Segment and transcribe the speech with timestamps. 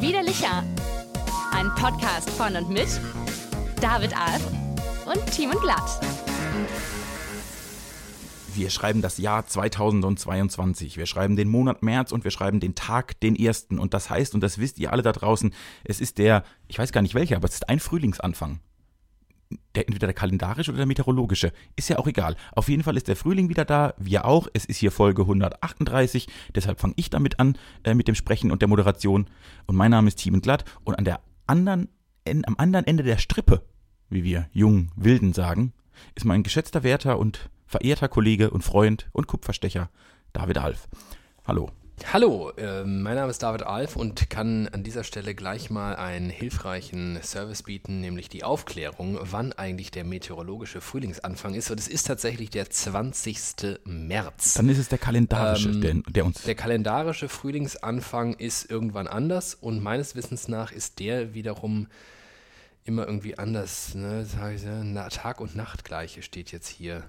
[0.00, 0.64] Widerlicher.
[1.52, 2.88] Ein Podcast von und mit
[3.80, 4.46] David Alf
[5.06, 6.00] und Timon Glatt.
[8.54, 10.98] Wir schreiben das Jahr 2022.
[10.98, 13.78] Wir schreiben den Monat März und wir schreiben den Tag, den ersten.
[13.78, 15.54] Und das heißt, und das wisst ihr alle da draußen,
[15.84, 18.60] es ist der, ich weiß gar nicht welcher, aber es ist ein Frühlingsanfang.
[19.74, 21.52] Der, entweder der kalendarische oder der meteorologische.
[21.76, 22.36] Ist ja auch egal.
[22.52, 24.48] Auf jeden Fall ist der Frühling wieder da, wir auch.
[24.52, 26.28] Es ist hier Folge 138.
[26.54, 29.28] Deshalb fange ich damit an, äh, mit dem Sprechen und der Moderation.
[29.66, 30.64] Und mein Name ist Team Glatt.
[30.84, 31.88] Und an der anderen,
[32.24, 33.62] en, am anderen Ende der Strippe,
[34.10, 35.72] wie wir jungen Wilden sagen,
[36.14, 39.90] ist mein geschätzter Wärter und verehrter Kollege und Freund und Kupferstecher
[40.32, 40.88] David Alf.
[41.46, 41.70] Hallo.
[42.10, 46.30] Hallo, äh, mein Name ist David Alf und kann an dieser Stelle gleich mal einen
[46.30, 51.70] hilfreichen Service bieten, nämlich die Aufklärung, wann eigentlich der meteorologische Frühlingsanfang ist.
[51.70, 53.78] Und es ist tatsächlich der 20.
[53.84, 54.54] März.
[54.54, 56.42] Dann ist es der kalendarische, Ähm, der, der uns.
[56.42, 61.86] Der kalendarische Frühlingsanfang ist irgendwann anders und meines Wissens nach ist der wiederum
[62.84, 63.94] immer irgendwie anders.
[63.94, 64.26] Ne?
[64.84, 67.04] Na, Tag und Nacht gleiche steht jetzt hier.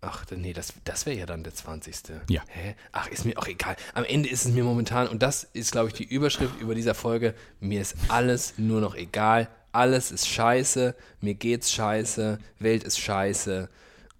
[0.00, 1.96] Ach, nee, das, das wäre ja dann der 20.
[2.28, 2.42] Ja.
[2.48, 2.74] Hä?
[2.92, 3.76] Ach, ist mir auch egal.
[3.94, 6.94] Am Ende ist es mir momentan, und das ist, glaube ich, die Überschrift über dieser
[6.94, 9.48] Folge, mir ist alles nur noch egal.
[9.72, 13.68] Alles ist scheiße, mir geht's scheiße, Welt ist scheiße.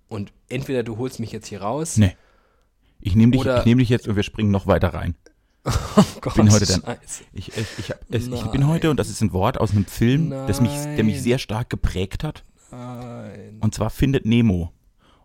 [0.08, 1.96] Und entweder du holst mich jetzt hier raus.
[1.96, 2.16] nee.
[2.98, 5.14] Ich nehme dich, ich nehm dich jetzt und wir springen noch weiter rein.
[5.96, 7.24] Oh Gott, bin heute Scheiße.
[7.32, 10.30] Ich, ich, ich, es, ich bin heute, und das ist ein Wort aus einem Film,
[10.30, 12.44] das mich, der mich sehr stark geprägt hat.
[12.70, 13.58] Nein.
[13.60, 14.72] Und zwar Findet Nemo.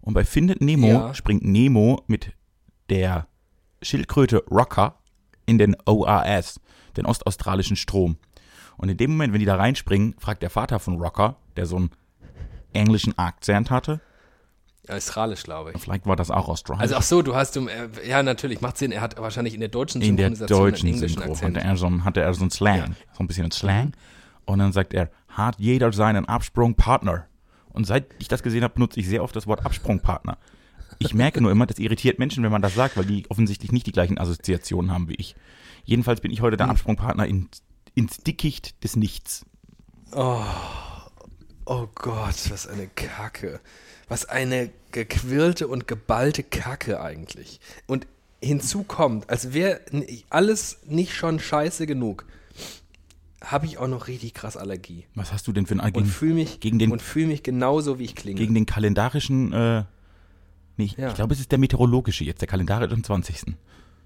[0.02, 1.14] Und bei Findet Nemo Ja.
[1.14, 2.34] springt Nemo mit
[2.90, 3.28] der
[3.82, 4.96] Schildkröte Rocker
[5.46, 6.60] in den ORS,
[6.98, 8.18] den ostaustralischen Strom.
[8.78, 11.76] Und in dem Moment, wenn die da reinspringen, fragt der Vater von Rocker, der so
[11.78, 11.92] einen
[12.74, 14.02] englischen Akzent hatte,
[14.90, 15.82] Australisch, glaube ich.
[15.82, 16.82] vielleicht war das auch australisch.
[16.82, 17.62] Also ach so, du hast, äh,
[18.08, 18.92] ja natürlich, macht Sinn.
[18.92, 21.56] Er hat wahrscheinlich in der deutschen in der deutschen einen englischen Synchro Akzent.
[21.58, 22.86] hatte er, so, einen- hatte er so einen Slang, Ja.
[23.14, 23.94] So ein bisschen einen Slang.
[24.46, 27.28] Und dann sagt er, hat jeder seinen Absprungpartner.
[27.74, 30.38] Und seit ich das gesehen habe, benutze ich sehr oft das Wort Absprungpartner.
[31.00, 33.88] Ich merke nur immer, das irritiert Menschen, wenn man das sagt, weil die offensichtlich nicht
[33.88, 35.36] die gleichen Assoziationen haben wie ich.
[35.84, 36.72] Jedenfalls bin ich heute der Mhm.
[36.74, 37.50] Absprungpartner in,
[37.96, 39.46] ins Dickicht des Nichts.
[40.14, 43.60] Oh Gott, was eine Kacke.
[44.08, 47.60] Was eine gequirlte und geballte Kacke eigentlich.
[47.88, 48.08] Und
[48.42, 49.80] hinzu kommt, als wäre
[50.30, 52.26] alles nicht schon scheiße genug,
[53.44, 55.06] habe ich auch noch richtig krass Allergie.
[55.16, 57.44] Was hast du denn für ein Und gegen, fühle mich, gegen den- und fühl mich
[57.44, 58.38] genauso, wie ich klinge.
[58.40, 59.84] gegen den kalendarischen, äh,
[60.78, 61.10] nee, ich, Ja.
[61.10, 63.56] ich glaube, es ist der meteorologische jetzt, der kalendarische am 20.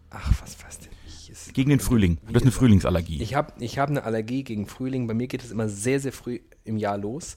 [0.10, 0.90] Ach, was, was denn?
[1.30, 2.18] Ist, Gegen den Frühling.
[2.28, 2.52] Du hast eine.
[2.52, 3.22] Frühlingsallergie.
[3.22, 5.06] Ich habe ich hab eine Allergie gegen Frühling.
[5.08, 7.36] Bei mir geht es immer sehr, sehr früh im Jahr los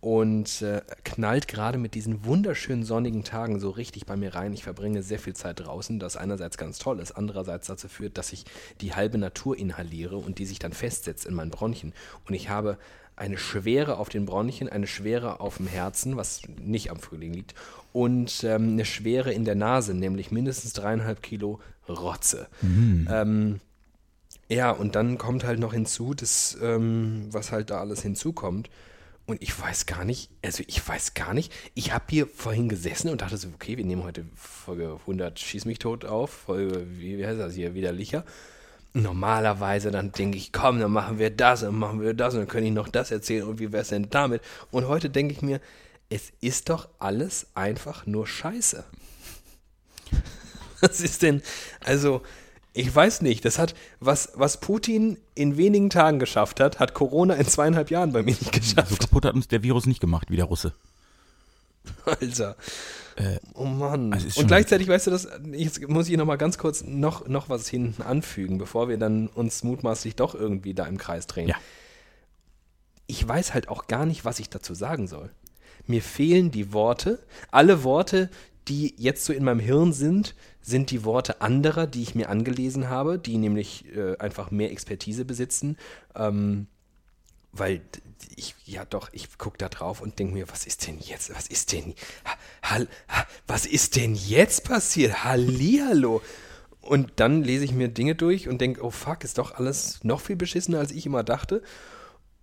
[0.00, 4.52] und äh, knallt gerade mit diesen wunderschönen sonnigen Tagen so richtig bei mir rein.
[4.52, 8.32] Ich verbringe sehr viel Zeit draußen, das einerseits ganz toll ist, andererseits dazu führt, dass
[8.32, 8.44] ich
[8.80, 11.92] die halbe Natur inhaliere und die sich dann festsetzt in meinen Bronchien.
[12.28, 12.78] Und ich habe
[13.16, 17.54] eine Schwere auf den Bronchien, eine Schwere auf dem Herzen, was nicht am Frühling liegt,
[17.92, 22.46] und ähm, eine Schwere in der Nase, nämlich mindestens dreieinhalb Kilo Rotze.
[23.10, 23.60] Ähm,
[24.48, 28.70] ja, und dann kommt halt noch hinzu, das, ähm, was halt da alles hinzukommt.
[29.28, 33.10] Und ich weiß gar nicht, also ich weiß gar nicht, ich habe hier vorhin gesessen
[33.10, 37.18] und dachte so, okay, wir nehmen heute Folge 100 Schieß mich tot auf, Folge, wie,
[37.18, 38.24] wie heißt das hier, widerlicher.
[38.94, 42.48] Normalerweise dann denke ich, komm, dann machen wir das und machen wir das und dann
[42.48, 44.40] kann ich noch das erzählen und wie wär's denn damit?
[44.70, 45.60] Und heute denke ich mir,
[46.08, 48.82] es ist doch alles einfach nur Scheiße.
[50.80, 51.42] Was ist denn,
[51.84, 52.22] also,
[52.78, 57.34] ich weiß nicht, das hat, was, was Putin in wenigen Tagen geschafft hat, hat Corona
[57.34, 59.00] in zweieinhalb Jahren bei mir nicht So geschafft.
[59.00, 60.72] kaputt hat uns der Virus nicht gemacht, wie der Russe.
[62.04, 62.56] Alter.
[63.54, 64.12] oh Mann.
[64.12, 67.48] also Und gleichzeitig, weißt du, das, jetzt muss ich noch mal ganz kurz noch, noch
[67.48, 71.48] was hinten anfügen, bevor wir dann uns mutmaßlich doch irgendwie da im Kreis drehen.
[71.48, 71.56] Ja.
[73.08, 75.30] Ich weiß halt auch gar nicht, was ich dazu sagen soll.
[75.88, 77.18] Mir fehlen die Worte.
[77.50, 78.30] Alle Worte,
[78.68, 80.36] die jetzt so in meinem Hirn sind,
[80.68, 85.24] sind die Worte anderer, die ich mir angelesen habe, die nämlich äh, einfach mehr Expertise
[85.24, 85.78] besitzen.
[86.14, 86.66] Ähm,
[87.52, 87.80] weil
[88.36, 91.46] ich, ja doch, ich gucke da drauf und denke mir, was ist denn jetzt, was
[91.46, 91.94] ist denn,
[92.24, 95.24] ha, hal, ha, was ist denn jetzt passiert?
[95.24, 96.20] Hallihallo.
[96.80, 100.20] Und dann lese ich mir Dinge durch und denke, oh fuck, ist doch alles noch
[100.20, 101.62] viel beschissener, als ich immer dachte.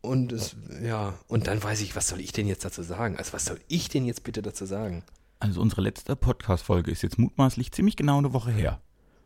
[0.02, 3.18] Und es, ja, und dann weiß ich, was soll ich denn jetzt dazu sagen?
[3.18, 5.04] Also was soll ich denn jetzt bitte dazu sagen?
[5.46, 8.82] Also unsere letzte Podcast-Folge ist jetzt mutmaßlich ziemlich genau eine Woche her.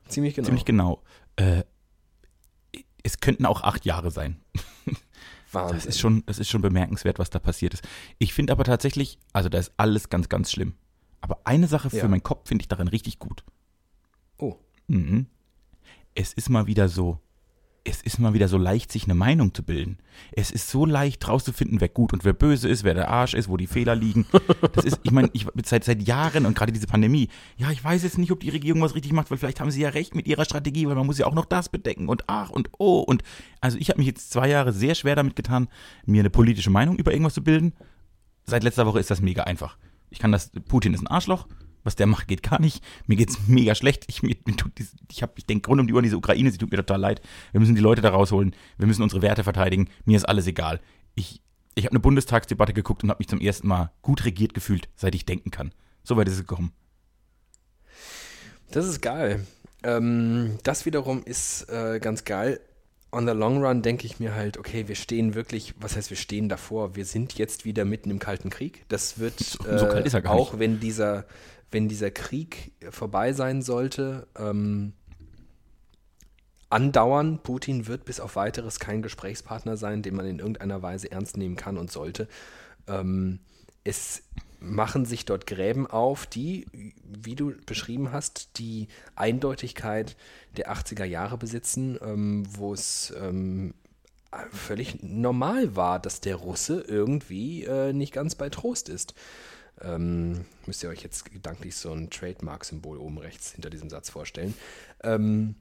[0.09, 0.45] Ziemlich genau.
[0.47, 1.01] Ziemlich genau.
[1.37, 1.63] Äh,
[3.03, 4.41] es könnten auch acht Jahre sein.
[5.53, 5.77] Wahnsinn.
[5.77, 7.87] Das ist schon, das ist schon bemerkenswert, was da passiert ist.
[8.17, 10.73] Ich finde aber tatsächlich, also da ist alles ganz, ganz schlimm.
[11.21, 12.07] Aber eine Sache für Ja.
[12.09, 13.45] meinen Kopf finde ich darin richtig gut.
[14.37, 14.57] Oh.
[14.87, 15.27] Mhm.
[16.15, 17.19] es ist mal wieder so,
[17.89, 19.97] es ist mal wieder so leicht, sich eine Meinung zu bilden.
[20.31, 23.49] Es ist so leicht rauszufinden, wer gut und wer böse ist, wer der Arsch ist,
[23.49, 24.27] wo die Fehler liegen.
[24.73, 27.29] Das ist, ich meine, ich seit seit Jahren und gerade diese Pandemie.
[27.57, 29.81] Ja, ich weiß jetzt nicht, ob die Regierung was richtig macht, weil vielleicht haben sie
[29.81, 32.49] ja recht mit ihrer Strategie, weil man muss ja auch noch das bedecken und ach
[32.49, 33.23] und oh und
[33.61, 35.67] also ich habe mich jetzt zwei Jahre sehr schwer damit getan,
[36.05, 37.73] mir eine politische Meinung über irgendwas zu bilden.
[38.45, 39.77] Seit letzter Woche ist das mega einfach.
[40.11, 40.51] Ich kann das.
[40.67, 41.47] Putin ist ein Arschloch
[41.89, 42.83] was der macht, geht gar nicht.
[43.07, 44.05] Mir geht's mega schlecht.
[44.07, 46.51] Ich, mir, mir tut dies, ich, ich denke rund um die Uhr an diese Ukraine,
[46.51, 47.21] sie tut mir total leid.
[47.51, 48.55] Wir müssen die Leute da rausholen.
[48.77, 49.89] Wir müssen unsere Werte verteidigen.
[50.05, 50.81] Mir ist alles egal.
[51.15, 51.41] Ich,
[51.73, 55.15] ich habe eine Bundestagsdebatte geguckt und habe mich zum ersten Mal gut regiert gefühlt, seit
[55.15, 55.73] ich denken kann.
[56.03, 56.73] So weit ist es gekommen.
[58.69, 59.47] Das ist geil.
[59.81, 62.59] Ähm, das wiederum ist äh, ganz geil.
[63.11, 66.17] On the long run denke ich mir halt, okay, wir stehen wirklich, was heißt wir
[66.17, 66.95] stehen davor?
[66.95, 68.85] Wir sind jetzt wieder mitten im Kalten Krieg.
[68.87, 70.59] Das wird so, so äh, auch, nicht.
[70.59, 71.25] wenn dieser
[71.71, 74.93] wenn dieser Krieg vorbei sein sollte, ähm,
[76.69, 77.39] andauern.
[77.39, 81.55] Putin wird bis auf weiteres kein Gesprächspartner sein, den man in irgendeiner Weise ernst nehmen
[81.55, 82.27] kann und sollte.
[82.87, 83.39] Ähm,
[83.83, 84.23] es
[84.59, 86.65] machen sich dort Gräben auf, die,
[87.03, 90.17] wie du beschrieben hast, die Eindeutigkeit
[90.57, 93.73] der 80er Jahre besitzen, ähm, wo es ähm,
[94.51, 99.13] völlig normal war, dass der Russe irgendwie äh, nicht ganz bei Trost ist.
[99.81, 104.53] Ähm, müsst ihr euch jetzt gedanklich so ein Trademark-Symbol oben rechts hinter diesem Satz vorstellen.
[105.03, 105.55] Ähm,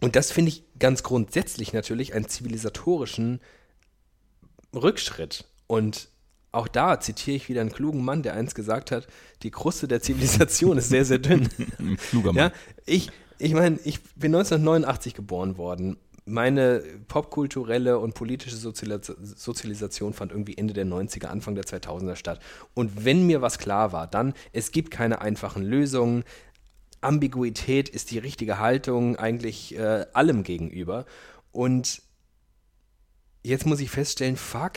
[0.00, 3.40] und das finde ich ganz grundsätzlich natürlich einen zivilisatorischen
[4.72, 5.46] Rückschritt.
[5.66, 6.08] Und
[6.54, 9.06] auch da zitiere ich wieder einen klugen Mann, der eins gesagt hat,
[9.42, 11.48] die Kruste der Zivilisation ist sehr, sehr dünn.
[12.10, 12.36] Kluger Mann.
[12.36, 12.52] Ja,
[12.86, 15.96] ich, ich meine, ich bin 1989 geboren worden
[16.26, 22.40] meine popkulturelle und politische Sozialisation fand irgendwie Ende der 90er, Anfang der 2000er statt.
[22.72, 26.24] Und wenn mir was klar war, dann, es gibt keine einfachen Lösungen.
[27.02, 31.04] Ambiguität ist die richtige Haltung eigentlich äh, allem gegenüber.
[31.52, 32.00] Und
[33.42, 34.72] jetzt muss ich feststellen, fuck,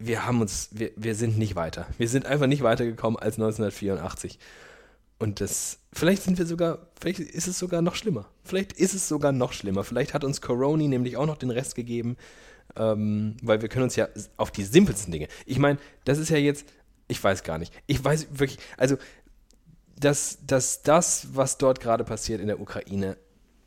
[0.00, 1.86] wir haben uns, wir, wir sind nicht weiter.
[1.98, 4.38] Wir sind einfach nicht weitergekommen als 1984.
[5.18, 8.26] Und das, vielleicht sind wir sogar, vielleicht ist es sogar noch schlimmer.
[8.42, 9.84] Vielleicht ist es sogar noch schlimmer.
[9.84, 12.16] Vielleicht hat uns Coroni nämlich auch noch den Rest gegeben,
[12.76, 14.08] ähm, weil wir können uns ja
[14.38, 15.28] auf die simpelsten Dinge.
[15.44, 16.66] Ich meine, das ist ja jetzt,
[17.06, 17.74] ich weiß gar nicht.
[17.86, 18.96] Ich weiß wirklich, also,
[19.98, 23.18] dass, dass das, was dort gerade passiert in der Ukraine,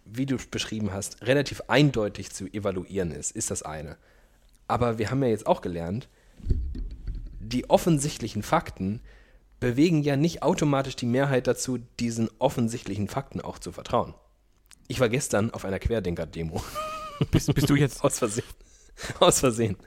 [0.05, 3.97] wie du beschrieben hast, relativ eindeutig zu evaluieren ist, ist das eine.
[4.67, 6.09] Aber wir haben ja jetzt auch gelernt,
[7.39, 9.01] die offensichtlichen Fakten,
[9.59, 14.13] bewegen ja nicht automatisch die Mehrheit dazu, diesen offensichtlichen Fakten auch zu vertrauen.
[14.89, 16.61] Ich war gestern auf einer Querdenker-Demo.
[17.31, 18.45] Bist, bist, du jetzt aus Versehen?
[19.19, 19.77] Aus Versehen.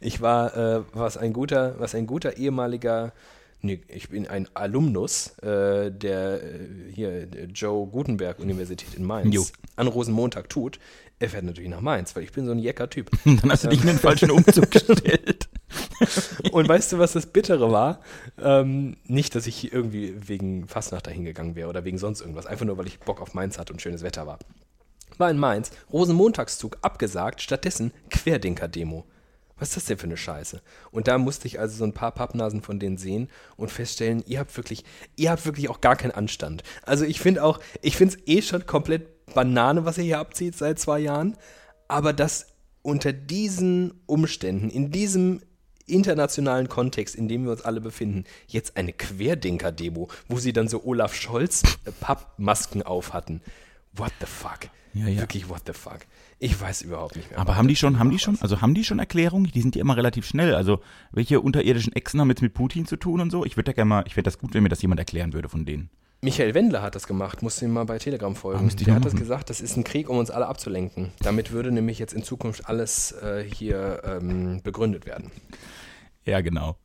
[0.00, 3.12] Ich war, äh, was ein guter, was ein guter ehemaliger,
[3.62, 9.34] nee, ich bin ein Alumnus äh, der äh, hier der Joe Gutenberg Universität in Mainz
[9.34, 9.46] jo.
[9.76, 10.78] an Rosenmontag tut.
[11.18, 13.10] Er fährt natürlich nach Mainz, weil ich bin so ein jecker Typ.
[13.24, 15.48] Dann hast du dich in den falschen Umzug gestellt.
[16.52, 18.00] Und weißt du, was das Bittere war?
[18.40, 22.46] Ähm, nicht, dass ich irgendwie wegen Fastnacht dahin gegangen wäre oder wegen sonst irgendwas.
[22.46, 24.38] Einfach nur, weil ich Bock auf Mainz hatte und schönes Wetter war.
[25.18, 29.04] War in Mainz, Rosenmontagszug abgesagt, stattdessen Querdenker-Demo.
[29.58, 30.60] Was ist das denn für eine Scheiße?
[30.90, 34.40] Und da musste ich also so ein paar Pappnasen von denen sehen und feststellen, ihr
[34.40, 34.84] habt wirklich,
[35.14, 36.64] ihr habt wirklich auch gar keinen Anstand.
[36.82, 40.56] Also ich finde auch, ich finde es eh schon komplett Banane, was ihr hier abzieht
[40.56, 41.36] seit zwei Jahren.
[41.86, 42.48] Aber dass
[42.82, 45.42] unter diesen Umständen, in diesem
[45.92, 50.84] internationalen Kontext, in dem wir uns alle befinden, jetzt eine Querdenker-Demo, wo sie dann so
[50.84, 53.40] Olaf Scholz äh, Pappmasken auf hatten.
[53.92, 54.70] What the fuck?
[54.94, 55.20] Ja, ja.
[55.20, 56.00] Wirklich what the fuck?
[56.38, 57.38] Ich weiß überhaupt nicht mehr.
[57.38, 59.50] Aber haben die schon, haben die schon, also haben die schon Erklärungen?
[59.52, 60.54] Die sind ja immer relativ schnell.
[60.54, 60.80] Also
[61.12, 63.44] welche unterirdischen Echsen haben jetzt mit Putin zu tun und so?
[63.44, 65.48] Ich würde da gerne mal, ich fände das gut, wenn mir das jemand erklären würde
[65.48, 65.88] von denen.
[66.24, 68.70] Michael Wendler hat das gemacht, musste ihm mal bei Telegram folgen.
[68.70, 71.10] Ah, Der hat das gesagt, das ist ein Krieg, um uns alle abzulenken.
[71.20, 75.32] Damit würde nämlich jetzt in Zukunft alles äh, hier ähm, begründet werden.
[76.24, 76.76] Ja, genau.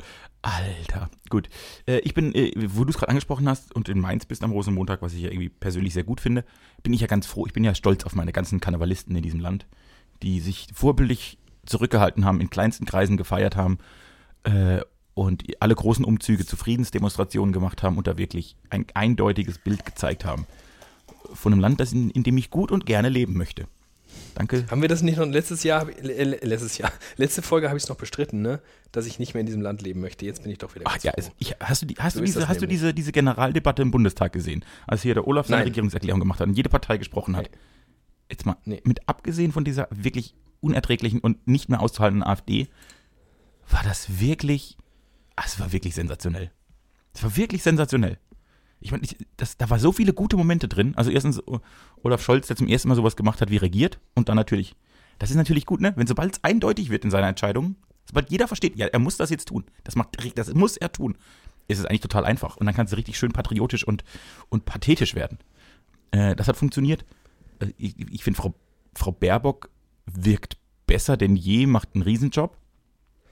[0.41, 1.49] Alter, gut.
[1.85, 4.51] Äh, ich bin, äh, wo du es gerade angesprochen hast und in Mainz bist am
[4.51, 6.45] Rosenmontag, was ich ja irgendwie persönlich sehr gut finde,
[6.83, 7.45] bin ich ja ganz froh.
[7.45, 9.67] Ich bin ja stolz auf meine ganzen Karnevalisten in diesem Land,
[10.23, 13.77] die sich vorbildlich zurückgehalten haben, in kleinsten Kreisen gefeiert haben
[14.43, 14.79] äh,
[15.13, 20.23] und alle großen Umzüge zu Friedensdemonstrationen gemacht haben und da wirklich ein eindeutiges Bild gezeigt
[20.23, 20.47] haben
[21.33, 23.67] von einem Land, das in, in dem ich gut und gerne leben möchte.
[24.35, 24.65] Danke.
[24.69, 27.89] Haben wir das nicht noch letztes Jahr, äh, letztes Jahr, letzte Folge habe ich es
[27.89, 28.61] noch bestritten, ne?
[28.91, 30.25] Dass ich nicht mehr in diesem Land leben möchte.
[30.25, 32.25] Jetzt bin ich doch wieder Ach ja, es, ich, hast du, die, hast so du,
[32.25, 35.67] diese, hast du diese, diese Generaldebatte im Bundestag gesehen, als hier der Olaf seine Nein.
[35.69, 37.49] Regierungserklärung gemacht hat und jede Partei gesprochen hat?
[37.51, 37.57] Nee.
[38.29, 38.81] Jetzt mal, nee.
[38.83, 42.67] mit abgesehen von dieser wirklich unerträglichen und nicht mehr auszuhaltenden AfD,
[43.69, 44.77] war das wirklich
[45.45, 46.51] es war wirklich sensationell.
[47.13, 48.17] Es war wirklich sensationell.
[48.79, 49.07] Ich meine,
[49.57, 50.93] da war so viele gute Momente drin.
[50.95, 51.41] Also erstens
[52.03, 54.75] Olaf Scholz, der zum ersten Mal sowas gemacht hat wie regiert und dann natürlich,
[55.19, 55.93] das ist natürlich gut, ne?
[55.95, 59.29] Wenn sobald es eindeutig wird in seiner Entscheidung, sobald jeder versteht, ja, er muss das
[59.29, 61.17] jetzt tun, das, macht, das muss er tun,
[61.67, 62.57] ist es eigentlich total einfach.
[62.57, 64.03] Und dann kannst du richtig schön patriotisch und,
[64.49, 65.39] und pathetisch werden.
[66.11, 67.05] Äh, das hat funktioniert.
[67.59, 68.53] Äh, ich, ich finde, Frau,
[68.93, 69.69] Frau Baerbock
[70.05, 72.57] wirkt besser denn je, macht einen Riesenjob.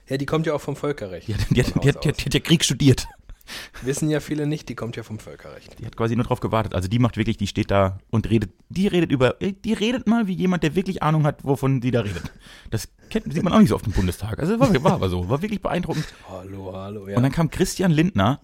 [0.08, 1.28] Ja, die kommt ja auch vom Völkerrecht.
[1.28, 3.08] Ja, die, die, die, die, hat ja Krieg studiert.
[3.82, 5.78] Wissen ja viele nicht, die kommt ja vom Völkerrecht.
[5.78, 6.74] Die hat quasi nur drauf gewartet.
[6.74, 10.26] Also die macht wirklich, die steht da und redet, die redet über, die redet mal
[10.26, 12.30] wie jemand, der wirklich Ahnung hat, wovon die da redet.
[12.70, 14.38] Das kennt, sieht man auch nicht so oft im Bundestag.
[14.38, 16.06] Also war, war aber so, war wirklich beeindruckend.
[16.28, 17.16] Hallo, hallo, ja.
[17.16, 18.40] Und dann kam Christian Lindner,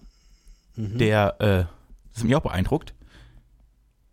[0.75, 0.97] mhm.
[0.97, 1.45] der, äh,
[2.11, 2.93] das hat mich auch beeindruckt,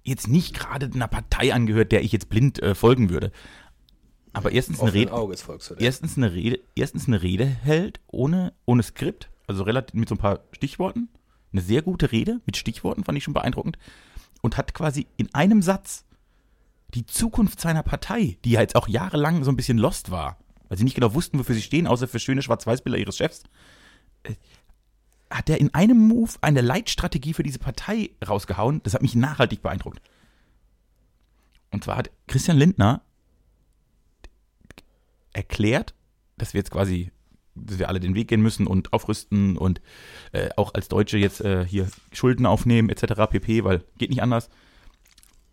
[0.02, 3.32] jetzt nicht gerade einer Partei angehört, der ich jetzt blind äh, folgen würde.
[4.32, 5.12] Aber erstens eine Rede,
[5.78, 10.19] erstens eine Rede, erstens eine Rede hält ohne, ohne Skript, also relativ mit so ein
[10.19, 11.09] paar Stichworten.
[11.52, 13.76] Eine sehr gute Rede mit Stichworten fand ich schon beeindruckend
[14.40, 16.04] und hat quasi in einem Satz
[16.95, 20.38] die Zukunft seiner Partei, die ja jetzt auch jahrelang so ein bisschen lost war,
[20.69, 23.42] weil sie nicht genau wussten, wofür sie stehen, außer für schöne Schwarz-Weiß-Bilder ihres Chefs,
[24.23, 24.35] äh,
[25.30, 28.83] hat er in einem Move eine Leitstrategie für diese Partei rausgehauen.
[28.83, 30.00] Das hat mich nachhaltig beeindruckt.
[31.71, 33.02] Und zwar hat Christian Lindner
[35.33, 35.95] erklärt,
[36.37, 37.12] dass wir jetzt quasi,
[37.54, 39.80] dass wir alle den Weg gehen müssen und aufrüsten und
[40.33, 43.30] äh, auch als Deutsche jetzt äh, hier Schulden aufnehmen etc.
[43.30, 44.49] pp, weil geht nicht anders.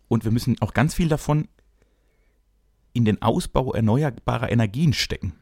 [0.08, 1.48] Und wir müssen auch ganz viel davon
[2.92, 5.34] in den Ausbau erneuerbarer Energien stecken.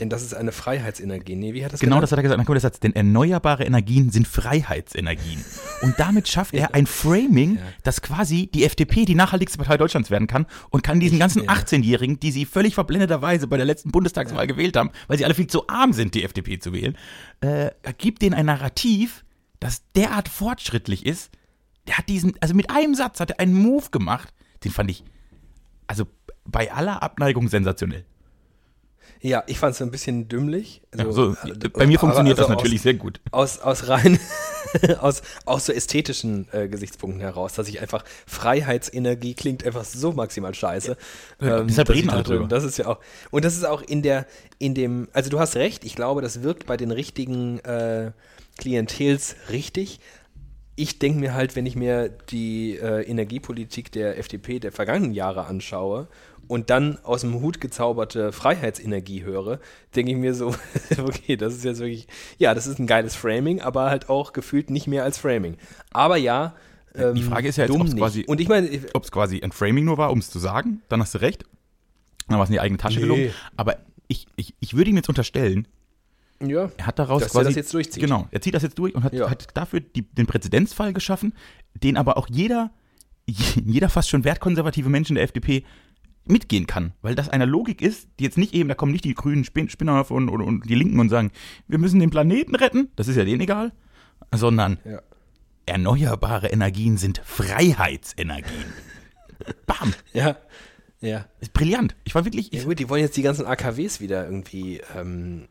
[0.00, 1.36] Denn das ist eine Freiheitsenergie.
[1.36, 2.38] Nee, wie hat das Genau, das hat er gesagt.
[2.38, 5.44] Dann kommt der Satz, denn erneuerbare Energien sind Freiheitsenergien.
[5.82, 7.62] Und damit schafft er ein Framing, ja.
[7.84, 11.52] dass quasi die FDP die nachhaltigste Partei Deutschlands werden kann und kann diesen ganzen ja.
[11.52, 14.46] 18-Jährigen, die sie völlig verblendeterweise bei der letzten Bundestagswahl ja.
[14.46, 16.98] gewählt haben, weil sie alle viel zu arm sind, die FDP zu wählen,
[17.40, 19.24] äh, gibt denen ein Narrativ,
[19.60, 21.30] das derart fortschrittlich ist.
[21.86, 24.34] Der hat diesen, also mit einem Satz hat er einen Move gemacht,
[24.64, 25.04] den fand ich,
[25.86, 26.06] also
[26.44, 28.04] bei aller Abneigung sensationell.
[29.24, 30.82] Ja, ich fand es ein bisschen dümmlich.
[30.98, 33.20] Also, ja, so, bei mir funktioniert also das natürlich aus, sehr gut.
[33.30, 34.20] Aus, aus rein,
[35.00, 40.52] aus, aus so ästhetischen äh, Gesichtspunkten heraus, dass ich einfach Freiheitsenergie klingt einfach so maximal
[40.52, 40.98] scheiße.
[41.40, 42.48] Ja, ähm, deshalb reden alle drüber.
[42.48, 42.98] Das ist ja auch,
[43.30, 44.26] und das ist auch in der,
[44.58, 48.12] in dem, also du hast recht, ich glaube, das wirkt bei den richtigen äh,
[48.58, 50.00] Klientels richtig,
[50.76, 55.46] ich denke mir halt, wenn ich mir die äh, Energiepolitik der FDP der vergangenen Jahre
[55.46, 56.08] anschaue
[56.48, 59.60] und dann aus dem Hut gezauberte Freiheitsenergie höre,
[59.94, 60.54] denke ich mir so,
[60.98, 62.06] okay, das ist jetzt wirklich,
[62.38, 65.56] ja, das ist ein geiles Framing, aber halt auch gefühlt nicht mehr als Framing.
[65.92, 66.54] Aber ja,
[66.94, 69.40] ähm, die Frage ist ja jetzt, ob es quasi, und ich meine, ob es quasi
[69.42, 71.44] ein Framing nur war, um es zu sagen, dann hast du recht.
[72.28, 73.02] Dann war es in die eigene Tasche nee.
[73.02, 73.30] gelungen.
[73.56, 75.68] Aber ich, ich, ich würde ihm jetzt unterstellen,
[76.40, 78.02] ja, er hat daraus dass quasi, er das jetzt durchzieht.
[78.02, 79.30] Genau, er zieht das jetzt durch und hat, ja.
[79.30, 81.34] hat dafür die, den Präzedenzfall geschaffen,
[81.74, 82.70] den aber auch jeder,
[83.26, 85.64] jeder fast schon wertkonservative Mensch in der FDP
[86.26, 89.14] mitgehen kann, weil das eine Logik ist, die jetzt nicht eben, da kommen nicht die
[89.14, 91.30] grünen Spin Spinner und, und, und, die Linken und sagen,
[91.68, 93.72] wir müssen den Planeten retten, das ist ja denen egal,
[94.32, 95.02] sondern ja.
[95.66, 98.72] erneuerbare Energien sind Freiheitsenergien.
[99.66, 99.92] Bam.
[100.12, 100.36] Ja,
[101.00, 101.26] ja.
[101.40, 101.94] Ist brillant.
[102.04, 102.50] Ich war wirklich.
[102.52, 105.48] Ja gut, die wollen jetzt die ganzen AKWs wieder irgendwie ähm,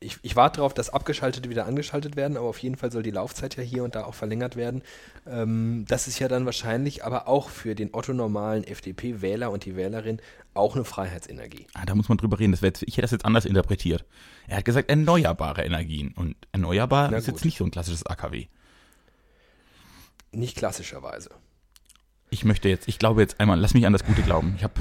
[0.00, 3.10] ich, ich warte darauf, dass Abgeschaltete wieder angeschaltet werden, aber auf jeden Fall soll die
[3.10, 4.82] Laufzeit ja hier und da auch verlängert werden.
[5.26, 10.20] Ähm, das ist ja dann wahrscheinlich aber auch für den otto-normalen FDP-Wähler und die Wählerin
[10.54, 11.66] auch eine Freiheitsenergie.
[11.74, 12.52] Ah, da muss man drüber reden.
[12.52, 14.06] Das jetzt, ich hätte das jetzt anders interpretiert.
[14.48, 16.12] Er hat gesagt, erneuerbare Energien.
[16.16, 18.46] Und erneuerbar ist jetzt nicht so ein klassisches AKW.
[20.32, 21.30] Nicht klassischerweise.
[22.30, 24.54] Ich möchte jetzt, ich glaube jetzt einmal, lass mich an das Gute glauben.
[24.56, 24.74] Ich habe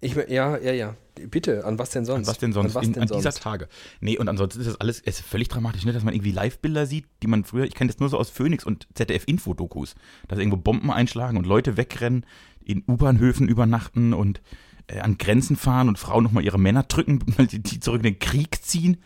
[0.00, 0.96] ich, ja, ja, ja.
[1.28, 2.26] Bitte, an was denn sonst?
[2.26, 2.74] An was denn sonst?
[2.76, 3.24] An, was denn an sonst?
[3.24, 3.68] dieser Tage.
[4.00, 5.92] Nee, und ansonsten ist das alles ist völlig dramatisch, ne?
[5.92, 8.64] dass man irgendwie Live-Bilder sieht, die man früher, ich kenne das nur so aus Phoenix
[8.64, 9.96] und ZDF-Info-Dokus,
[10.28, 12.24] dass irgendwo Bomben einschlagen und Leute wegrennen,
[12.64, 14.40] in U-Bahnhöfen übernachten und
[14.86, 18.14] äh, an Grenzen fahren und Frauen nochmal ihre Männer drücken, weil die, die zurück in
[18.14, 18.96] den Krieg ziehen.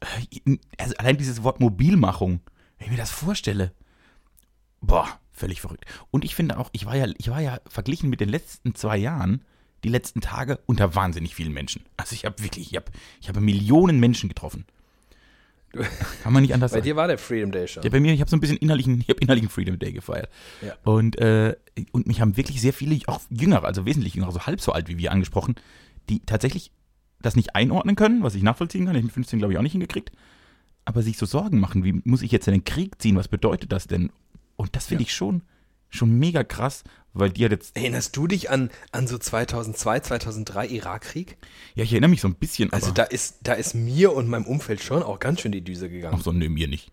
[0.00, 2.40] Äh, also allein dieses Wort Mobilmachung,
[2.78, 3.72] wenn ich mir das vorstelle,
[4.80, 5.84] boah, völlig verrückt.
[6.10, 8.96] Und ich finde auch, ich war ja, ich war ja verglichen mit den letzten zwei
[8.96, 9.44] Jahren,
[9.84, 11.82] die letzten Tage unter wahnsinnig vielen Menschen.
[11.96, 14.64] Also ich habe wirklich, ich habe ich hab Millionen Menschen getroffen.
[16.22, 16.82] Kann man nicht anders bei sagen.
[16.82, 17.82] Bei dir war der Freedom Day schon.
[17.82, 20.28] Ja, bei mir, ich habe so ein bisschen innerlichen, ich habe innerlichen Freedom Day gefeiert.
[20.60, 20.74] Ja.
[20.84, 21.56] Und, äh,
[21.92, 24.88] und mich haben wirklich sehr viele, auch jüngere, also wesentlich jüngere, so halb so alt
[24.88, 25.54] wie wir angesprochen,
[26.08, 26.72] die tatsächlich
[27.20, 28.96] das nicht einordnen können, was ich nachvollziehen kann.
[28.96, 30.12] Ich mit 15 glaube ich auch nicht hingekriegt.
[30.84, 33.72] Aber sich so Sorgen machen, wie muss ich jetzt in den Krieg ziehen, was bedeutet
[33.72, 34.10] das denn?
[34.56, 35.06] Und das finde ja.
[35.06, 35.42] ich schon,
[35.92, 36.82] schon mega krass,
[37.12, 37.76] weil die hat jetzt.
[37.76, 41.36] Erinnerst du dich an, an so 2002, 2003 Irakkrieg?
[41.74, 42.72] Ja, ich erinnere mich so ein bisschen.
[42.72, 45.88] Also da ist, da ist mir und meinem Umfeld schon auch ganz schön die Düse
[45.88, 46.16] gegangen.
[46.18, 46.90] Ach so, nö, mir nicht.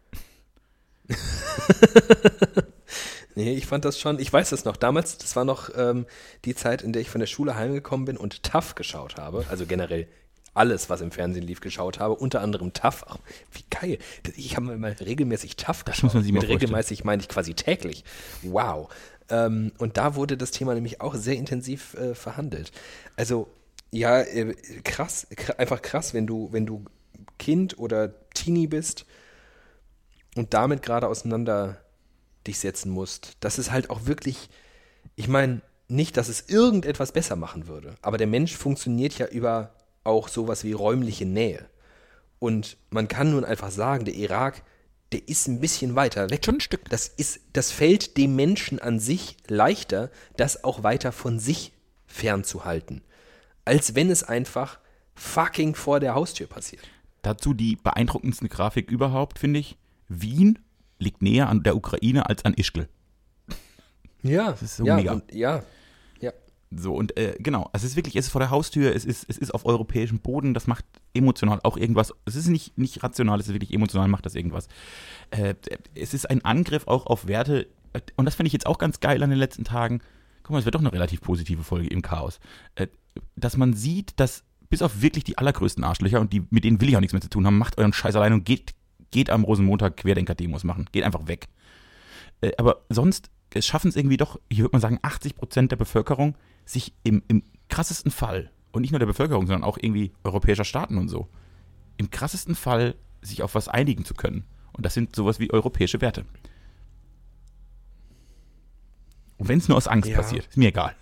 [3.36, 4.76] Nee, ich fand das schon, ich weiß das noch.
[4.76, 6.06] Damals, das war noch ähm,
[6.44, 9.46] die Zeit, in der ich von der Schule heimgekommen bin und TAF geschaut habe.
[9.50, 10.10] Also generell
[10.54, 12.16] alles, was im Fernsehen lief, geschaut habe.
[12.16, 13.06] Unter anderem TAF.
[13.08, 13.18] Ach,
[13.52, 13.98] wie geil.
[14.36, 16.04] Ich habe mal regelmäßig TAF geschaut.
[16.04, 18.04] muss man sich mal Mit regelmäßig meine ich quasi täglich.
[18.42, 18.90] Wow.
[19.30, 22.72] Ähm, und da wurde das Thema nämlich auch sehr intensiv äh, verhandelt.
[23.16, 23.48] Also,
[23.92, 24.54] ja, äh,
[24.84, 26.86] krass, kr einfach krass, wenn du, wenn du
[27.38, 29.06] Kind oder Teenie bist
[30.36, 31.78] und damit gerade auseinander
[32.48, 33.38] dich setzen musst.
[33.40, 34.50] Das ist halt auch wirklich,
[35.16, 39.74] ich meine, nicht, dass es irgendetwas besser machen würde, aber der Mensch funktioniert ja über
[40.10, 41.66] auch sowas wie räumliche Nähe.
[42.40, 44.64] Und man kann nun einfach sagen, der Irak,
[45.12, 46.44] der ist ein bisschen weiter weg.
[46.46, 46.90] Schon ein Stück.
[46.90, 51.74] Das, ist, das fällt dem Menschen an sich leichter, das auch weiter von sich
[52.08, 53.02] fernzuhalten,
[53.66, 54.80] als wenn es einfach
[55.16, 56.84] fucking vor der Haustür passiert.
[57.22, 59.78] Dazu die beeindruckendste Grafik überhaupt, finde ich.
[60.08, 60.60] Wien
[60.98, 62.88] liegt näher an der Ukraine als an Ischgl.
[64.24, 65.14] Ja, Das ist so ja, mega.
[65.14, 65.64] Und, ja,
[66.72, 69.40] So, und äh, genau, es ist wirklich, es ist vor der Haustür, es ist, es
[69.40, 70.86] ist auf europäischem Boden, das macht
[71.16, 72.14] emotional auch irgendwas.
[72.26, 74.68] Es ist nicht, nicht rational, es ist wirklich emotional, macht das irgendwas.
[75.32, 75.56] Äh,
[75.96, 77.68] es ist ein Angriff auch auf Werte,
[78.18, 80.02] und das finde ich jetzt auch ganz geil an den letzten Tagen.
[80.44, 82.40] Guck mal, es wird doch eine relativ positive Folge im Chaos.
[82.76, 82.88] Äh,
[83.36, 86.90] dass man sieht, dass bis auf wirklich die allergrößten Arschlöcher, und die, mit denen will
[86.90, 88.76] ich auch nichts mehr zu tun haben, macht euren Scheiß allein und geht,
[89.10, 90.86] geht am Rosenmontag Querdenker-Demos machen.
[90.92, 91.48] Geht einfach weg.
[92.42, 95.78] Äh, aber sonst es schaffen es irgendwie doch, hier würde man sagen, 80 Prozent der
[95.78, 96.36] Bevölkerung,
[96.70, 100.98] sich im, im krassesten Fall, und nicht nur der Bevölkerung, sondern auch irgendwie europäischer Staaten
[100.98, 101.28] und so,
[101.98, 104.46] im krassesten Fall sich auf was einigen zu können.
[104.74, 106.26] Und das sind sowas wie europäische Werte.
[109.38, 110.18] Und wenn es nur aus Angst Ja.
[110.18, 110.96] passiert, ist mir egal.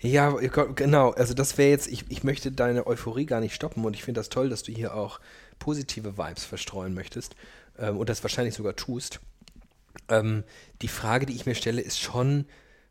[0.00, 1.10] Ja, genau.
[1.12, 4.20] Also das wäre jetzt, ich, ich möchte deine Euphorie gar nicht stoppen und ich finde
[4.20, 5.20] das toll, dass du hier auch
[5.58, 7.34] positive Vibes verstreuen möchtest
[7.78, 9.20] ähm, und das wahrscheinlich sogar tust.
[10.08, 10.44] Ähm,
[10.82, 12.44] die Frage, die ich mir stelle, ist schon,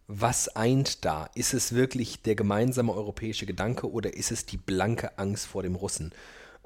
[0.08, 1.30] was eint da?
[1.36, 5.76] Ist es wirklich der gemeinsame europäische Gedanke oder ist es die blanke Angst vor dem
[5.76, 6.14] Russen?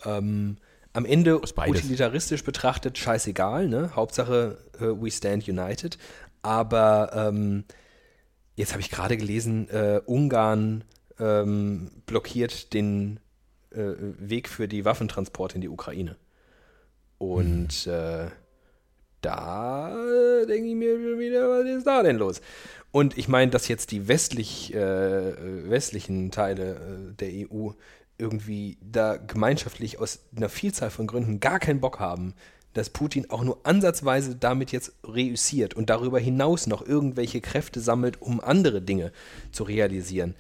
[0.04, 0.58] Ähm,
[0.93, 3.95] am Ende utilitaristisch betrachtet scheißegal, ne?
[3.95, 5.97] Hauptsache äh, we stand united.
[6.41, 7.65] Aber ähm,
[8.60, 10.84] Jetzt habe ich gerade gelesen, äh, Ungarn
[11.17, 13.21] ähm, blockiert den
[13.71, 16.17] äh, Weg für die Waffentransporte in die Ukraine.
[17.17, 18.28] Und äh,
[19.21, 19.95] da
[20.45, 22.41] denke ich mir wieder, was ist da denn los?
[22.91, 27.71] Und ich meine, dass jetzt die westlich, äh, westlichen Teile äh, der EU
[28.17, 32.34] irgendwie da gemeinschaftlich aus einer Vielzahl von Gründen gar keinen Bock haben,
[32.73, 38.21] dass Putin auch nur ansatzweise damit jetzt reüssiert und darüber hinaus noch irgendwelche Kräfte sammelt,
[38.21, 39.12] um andere Dinge
[39.52, 40.36] zu realisieren.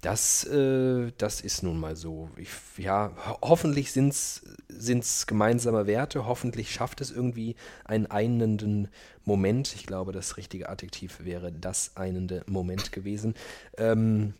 [0.00, 2.30] Das, äh, das ist nun mal so.
[2.36, 8.88] Ich, ja, ho hoffentlich sind es gemeinsame Werte, hoffentlich schafft es irgendwie einen einenden
[9.24, 9.74] Moment.
[9.74, 13.34] Ich glaube, das richtige Adjektiv wäre das einende Moment gewesen.
[13.76, 14.32] Ähm,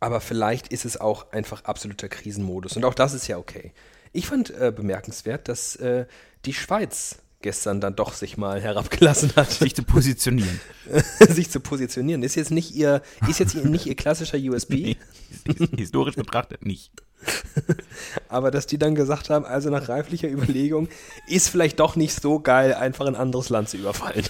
[0.00, 2.76] aber vielleicht ist es auch einfach absoluter Krisenmodus.
[2.76, 3.72] Und auch das ist ja okay.
[4.12, 6.06] Ich fand äh, bemerkenswert, dass äh,
[6.44, 10.60] die Schweiz gestern dann doch sich mal herabgelassen hat, Sich zu positionieren.
[11.28, 12.22] sich zu positionieren.
[12.22, 14.96] Ist jetzt nicht ihr, ist jetzt nicht ihr klassischer USB,
[15.76, 16.92] Historisch betrachtet nicht.
[18.28, 20.88] aber dass die dann gesagt haben, also nach reiflicher Überlegung,
[21.28, 24.24] ist vielleicht doch nicht so geil, einfach ein anderes Land zu überfallen.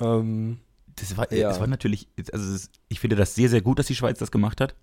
[0.00, 0.58] ähm,
[0.96, 1.48] Das war, Ja.
[1.48, 4.30] das war natürlich, also ist, ich finde das sehr, sehr gut, dass die Schweiz das
[4.30, 4.74] gemacht hat.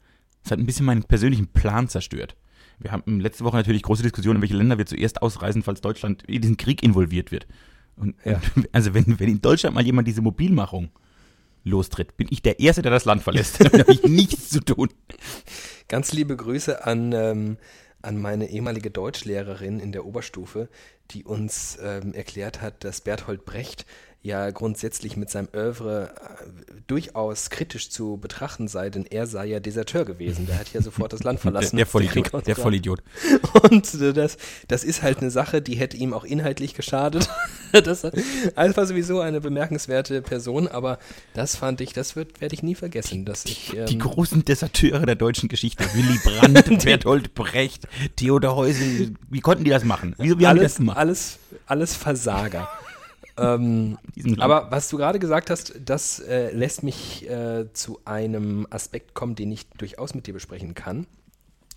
[0.44, 2.36] Es hat ein bisschen meinen persönlichen Plan zerstört.
[2.80, 6.24] Wir haben letzte Woche natürlich große Diskussionen, in welche Länder wir zuerst ausreisen, falls Deutschland
[6.24, 7.48] in diesen Krieg involviert wird.
[7.96, 8.42] Und Ja.
[8.72, 10.90] also wenn, wenn in Deutschland mal jemand diese Mobilmachung
[11.64, 13.60] lostritt, bin ich der Erste, der das Land verlässt.
[13.64, 14.90] Damit habe ich nichts zu tun.
[15.88, 17.58] Ganz liebe Grüße an, ähm,
[18.02, 20.70] an meine ehemalige Deutschlehrerin in der Oberstufe,
[21.12, 23.86] die uns ähm, erklärt hat, dass Berthold Brecht
[24.26, 29.60] ja grundsätzlich mit seinem Oeuvre äh, durchaus kritisch zu betrachten sei, denn er sei ja
[29.60, 30.48] Deserteur gewesen.
[30.48, 31.78] Der hat ja sofort das Land verlassen.
[31.78, 32.26] der Vollidiot.
[32.48, 32.56] Der.
[32.56, 33.04] Vollidiot.
[33.70, 37.30] Und äh, das, das ist halt eine Sache, die hätte ihm auch inhaltlich geschadet.
[37.72, 38.04] das
[38.56, 40.98] also war sowieso eine bemerkenswerte Person, aber
[41.36, 45.06] das fand ich, das wird werde ich nie vergessen, dass ich ähm, Die großen Deserteure
[45.06, 45.86] der deutschen Geschichte.
[45.94, 49.14] Willy Brandt, Bertolt Brecht, Theodor Heusel.
[49.30, 50.16] Wie konnten die das machen?
[50.18, 50.98] Wieso, wie haben die das alles, gemacht?
[50.98, 52.68] alles, alles Versager.
[53.38, 53.98] Ähm,
[54.40, 59.36] aber was du gerade gesagt hast, das äh, lässt mich äh, zu einem Aspekt kommen,
[59.36, 61.08] den ich durchaus mit dir besprechen kann.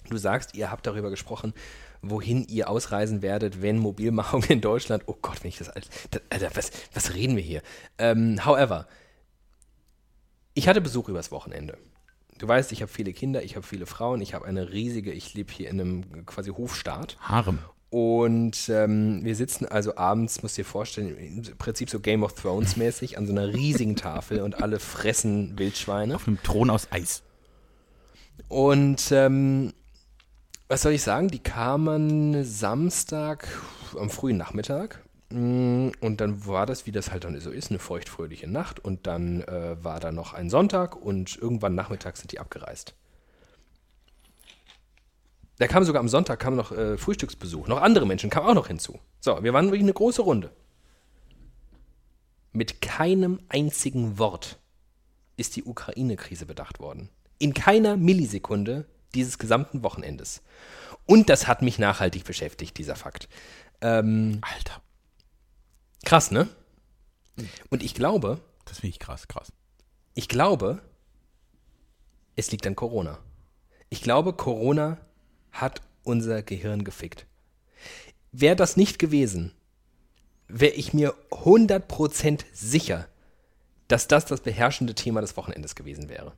[0.08, 1.52] Du sagst, ihr habt darüber gesprochen,
[2.00, 5.04] wohin ihr ausreisen werdet, wenn Mobilmachung in Deutschland.
[5.06, 5.68] Oh Gott, wenn ich das.
[5.68, 5.88] Alter,
[6.30, 7.62] Alter was, was reden wir hier?
[7.98, 8.86] Ähm, however,
[10.54, 11.76] ich hatte Besuch übers Wochenende.
[12.38, 15.34] Du weißt, ich habe viele Kinder, ich habe viele Frauen, ich habe eine riesige, ich
[15.34, 17.16] lebe hier in einem quasi Hofstaat.
[17.20, 17.58] Harem.
[17.90, 22.34] Und ähm, wir sitzen also abends, musst du dir vorstellen, im Prinzip so Game of
[22.34, 26.16] Thrones mäßig an so einer riesigen Tafel und alle fressen Wildschweine.
[26.16, 27.22] Auf einem Thron aus Eis.
[28.48, 29.72] Und ähm,
[30.68, 31.28] was soll ich sagen?
[31.28, 33.48] Die kamen Samstag
[33.98, 35.02] am frühen Nachmittag.
[35.30, 38.84] Mm, Und dann war das, wie das halt dann so ist, eine feuchtfröhliche Nacht.
[38.84, 42.94] Und dann äh, war da noch ein Sonntag und irgendwann nachmittags sind die abgereist.
[45.58, 47.66] Da kam sogar am Sonntag kam noch äh, Frühstücksbesuch.
[47.66, 49.00] Noch andere Menschen kamen auch noch hinzu.
[49.20, 50.52] So, wir waren wirklich eine große Runde.
[52.52, 54.58] Mit keinem einzigen Wort
[55.36, 57.08] ist die Ukraine-Krise bedacht worden.
[57.38, 60.42] In keiner Millisekunde dieses gesamten Wochenendes.
[61.06, 63.28] Und das hat mich nachhaltig beschäftigt, dieser Fakt.
[63.80, 64.82] Ähm, Alter,
[66.04, 66.48] krass, ne?
[67.70, 69.52] Und ich glaube, das finde ich krass, krass.
[70.14, 70.82] ich glaube,
[72.34, 73.18] es liegt an Corona.
[73.88, 74.98] Ich glaube, Corona
[75.52, 77.26] hat unser Gehirn gefickt.
[78.32, 79.52] Wäre das nicht gewesen,
[80.48, 83.08] wäre ich mir 100% sicher,
[83.88, 86.32] dass das das beherrschende Thema des Wochenendes gewesen wäre.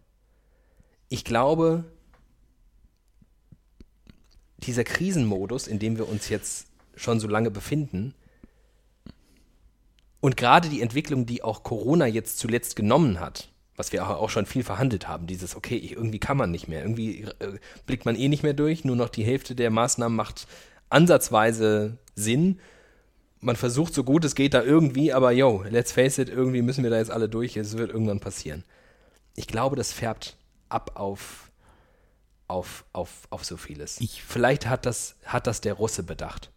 [1.08, 1.84] Ich glaube,
[4.58, 8.14] dieser Krisenmodus, in dem wir uns jetzt schon so lange befinden,
[10.20, 14.46] und gerade die Entwicklung, die auch Corona jetzt zuletzt genommen hat, was wir auch schon
[14.46, 18.28] viel verhandelt haben, dieses, okay, irgendwie kann man nicht mehr, irgendwie äh, blickt man eh
[18.28, 20.46] nicht mehr durch, nur noch die Hälfte der Maßnahmen macht
[20.90, 22.60] ansatzweise Sinn.
[23.40, 26.84] Man versucht so gut es geht da irgendwie, aber yo, let's face it, irgendwie müssen
[26.84, 28.64] wir da jetzt alle durch, es wird irgendwann passieren.
[29.34, 30.36] Ich glaube, das färbt
[30.68, 31.50] ab auf,
[32.48, 34.00] auf, auf, auf so vieles.
[34.00, 36.50] Ich- Vielleicht hat das, hat das der Russe bedacht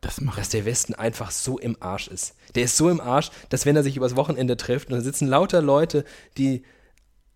[0.00, 2.34] Das macht dass der Westen einfach so im Arsch ist.
[2.54, 5.28] Der ist so im Arsch, dass wenn er sich übers Wochenende trifft und da sitzen
[5.28, 6.04] lauter Leute,
[6.38, 6.62] die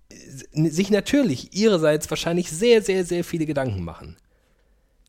[0.08, 4.16] äh, sich natürlich ihrerseits wahrscheinlich sehr, sehr, sehr viele Gedanken machen,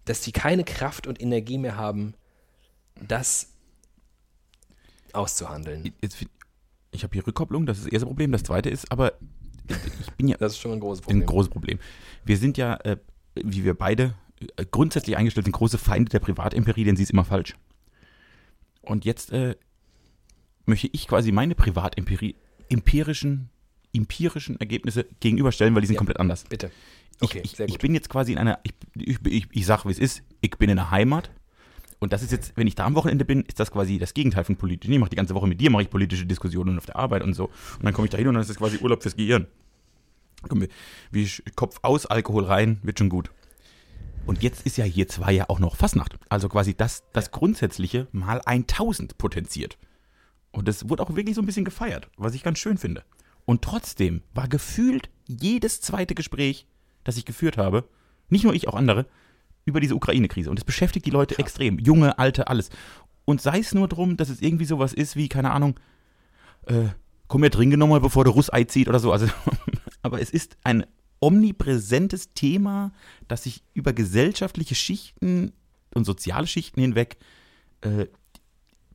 [0.03, 2.13] dass sie keine Kraft und Energie mehr haben,
[3.07, 3.47] das
[5.13, 5.93] auszuhandeln.
[6.01, 6.17] jetzt,
[6.91, 8.31] ich habe hier Rückkopplung, das ist das erste Problem.
[8.31, 9.13] Das zweite ist aber,
[9.67, 11.25] ich bin ja Das ist schon ein großes ein Problem.
[11.25, 11.79] großes Problem.
[12.25, 12.97] Wir sind ja, äh,
[13.35, 14.15] wie wir beide,
[14.71, 17.55] grundsätzlich eingestellt sind, große Feinde der Privatempirie, denn sie ist immer falsch.
[18.81, 19.55] Und jetzt äh,
[20.65, 22.35] möchte ich quasi meine Privatempirie
[22.69, 23.49] empirischen,
[23.93, 25.99] empirischen Ergebnisse gegenüberstellen, weil die sind Ja.
[25.99, 26.43] komplett anders.
[26.49, 26.67] Bitte.
[26.67, 27.79] Ich, Okay, ich, ich gut.
[27.79, 30.69] bin jetzt quasi in einer, ich, ich, ich, ich sag, wie es ist, ich bin
[30.69, 31.31] in der Heimat.
[31.99, 34.43] Und das ist jetzt, wenn ich da am Wochenende bin, ist das quasi das Gegenteil
[34.43, 34.91] von politisch.
[34.91, 37.33] Ich mache die ganze Woche mit dir, mache ich politische Diskussionen auf der Arbeit und
[37.33, 37.45] so.
[37.45, 39.47] Und dann komme ich da hin und dann ist das quasi Urlaub fürs Gehirn.
[40.49, 40.67] Komm,
[41.11, 43.31] wie- Kopf aus, Alkohol rein, wird schon gut.
[44.25, 46.17] Und jetzt ist ja hier zwei ja auch noch Fastnacht.
[46.29, 49.77] Also quasi das, das Grundsätzliche mal 1000 potenziert.
[50.51, 53.03] Und das wurde auch wirklich so ein bisschen gefeiert, was ich ganz schön finde.
[53.45, 56.65] Und trotzdem war gefühlt jedes zweite Gespräch,
[57.03, 57.87] das ich geführt habe,
[58.29, 59.05] nicht nur ich, auch andere,
[59.65, 60.49] über diese Ukraine-Krise.
[60.49, 61.77] Und es beschäftigt die Leute extrem.
[61.77, 62.69] Junge, alte, alles.
[63.25, 65.79] Und sei es nur drum, dass es irgendwie sowas ist wie, keine Ahnung,
[66.65, 66.89] äh,
[67.27, 69.11] komm mir drin genommen, bevor der Russ Ei zieht oder so.
[69.11, 69.27] Also,
[70.01, 70.85] aber es ist ein
[71.19, 72.91] omnipräsentes Thema,
[73.27, 75.51] das sich über gesellschaftliche Schichten
[75.93, 77.17] und soziale Schichten hinweg
[77.81, 78.07] äh,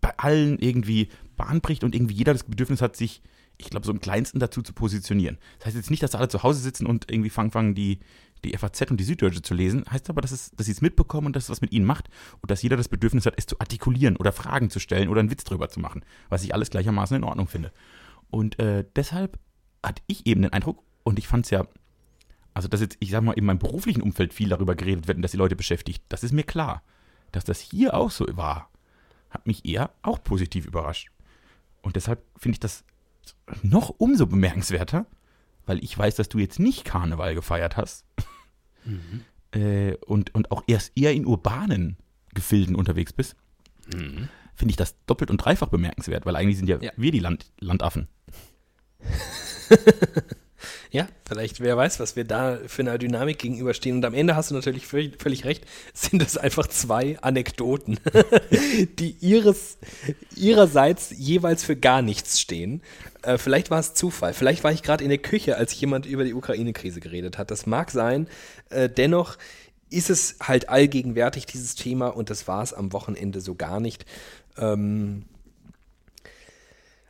[0.01, 3.23] bei allen irgendwie Bahn bricht und irgendwie jeder das Bedürfnis hat, sich,
[3.59, 5.39] ich glaube, so im Kleinsten dazu zu positionieren.
[5.59, 8.01] Das heißt jetzt nicht, dass alle zu Hause sitzen und irgendwie fangen, fangen die,
[8.45, 11.29] die FAZ und die Süddeutsche zu lesen, heißt aber, dass, es, dass sie es mitbekommen
[11.29, 12.09] und dass es was mit ihnen macht
[12.41, 15.31] und dass jeder das Bedürfnis hat, es zu artikulieren oder Fragen zu stellen oder einen
[15.31, 17.73] Witz drüber zu machen, was ich alles gleichermaßen in Ordnung finde.
[18.31, 19.39] Und äh, deshalb
[19.83, 21.67] hatte ich eben den Eindruck, und ich fand es ja,
[22.55, 25.23] also dass jetzt, ich sag mal, in meinem beruflichen Umfeld viel darüber geredet wird und
[25.23, 26.83] dass die Leute beschäftigt, das ist mir klar.
[27.33, 28.71] Dass das hier auch so war,
[29.31, 31.09] hat mich eher auch positiv überrascht.
[31.83, 32.85] Und deshalb finde ich das
[33.63, 35.07] noch umso bemerkenswerter,
[35.67, 38.05] weil ich weiß, dass du jetzt nicht Karneval gefeiert hast
[39.53, 41.97] äh, und, und auch erst eher in urbanen
[42.35, 43.37] Gefilden unterwegs bist.
[43.91, 46.93] Finde ich das doppelt und dreifach bemerkenswert, weil eigentlich sind ja, Ja.
[46.97, 48.09] wir die Land, Landaffen.
[50.91, 53.97] Ja, vielleicht, wer weiß, was wir da für eine Dynamik gegenüberstehen.
[53.97, 57.99] Und am Ende hast du natürlich völlig, völlig recht, sind es einfach zwei Anekdoten,
[58.99, 59.79] die ihres,
[60.37, 62.83] ihrerseits jeweils für gar nichts stehen.
[63.23, 64.35] Äh, vielleicht war es Zufall.
[64.35, 67.51] Vielleicht war ich gerade in der Küche, als jemand über die Ukraine-Krise geredet hat.
[67.51, 68.29] Das mag sein.
[68.71, 69.37] Äh, dennoch
[69.91, 74.07] ist es halt allgegenwärtig, dieses Thema, und das war es am Wochenende so gar nicht.
[74.57, 75.25] Ähm,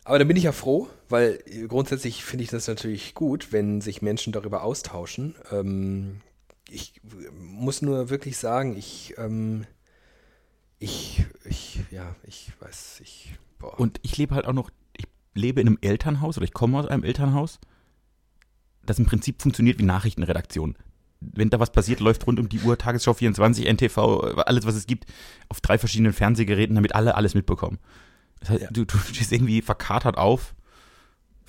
[0.04, 3.80] aber dann bin ich ja froh, weil äh, grundsätzlich finde ich das natürlich gut, wenn
[3.80, 5.34] sich Menschen darüber austauschen.
[5.52, 6.20] Ähm,
[6.70, 9.66] ich äh, muss nur wirklich sagen, ich, ähm,
[10.78, 13.78] ich, ich, ja, ich weiß, ich, boah.
[13.78, 16.86] Und ich lebe halt auch noch, ich lebe in einem Elternhaus oder ich komme aus
[16.86, 17.58] einem Elternhaus,
[18.84, 20.76] das im Prinzip funktioniert wie Nachrichtenredaktion.
[21.20, 23.98] wenn da was passiert, läuft rund um die Uhr Tagesschau 24, NTV,
[24.46, 25.04] alles, was es gibt,
[25.50, 27.78] auf drei verschiedenen Fernsehgeräten, damit alle alles mitbekommen.
[28.40, 28.68] Das heißt, Ja.
[28.70, 30.54] du, du stehst irgendwie verkatert auf,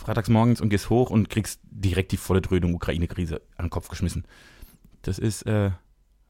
[0.02, 3.88] freitags morgens und gehst hoch und kriegst direkt die volle Dröhnung Ukraine-Krise an den Kopf
[3.88, 4.26] geschmissen.
[5.02, 5.72] Das ist, äh,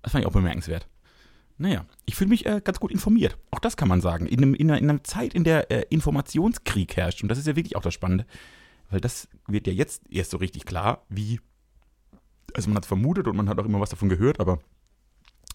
[0.01, 0.87] das fand ich auch bemerkenswert.
[1.57, 3.37] Naja, ich fühle mich äh, ganz gut informiert.
[3.51, 4.25] Auch das kann man sagen.
[4.25, 7.21] In, einem, in, einer, in einer Zeit, in der äh, Informationskrieg herrscht.
[7.21, 8.25] Und das ist ja wirklich auch das Spannende.
[8.89, 11.39] Weil das wird ja jetzt erst so richtig klar, wie.
[12.53, 14.59] Also man hat es vermutet und man hat auch immer was davon gehört, aber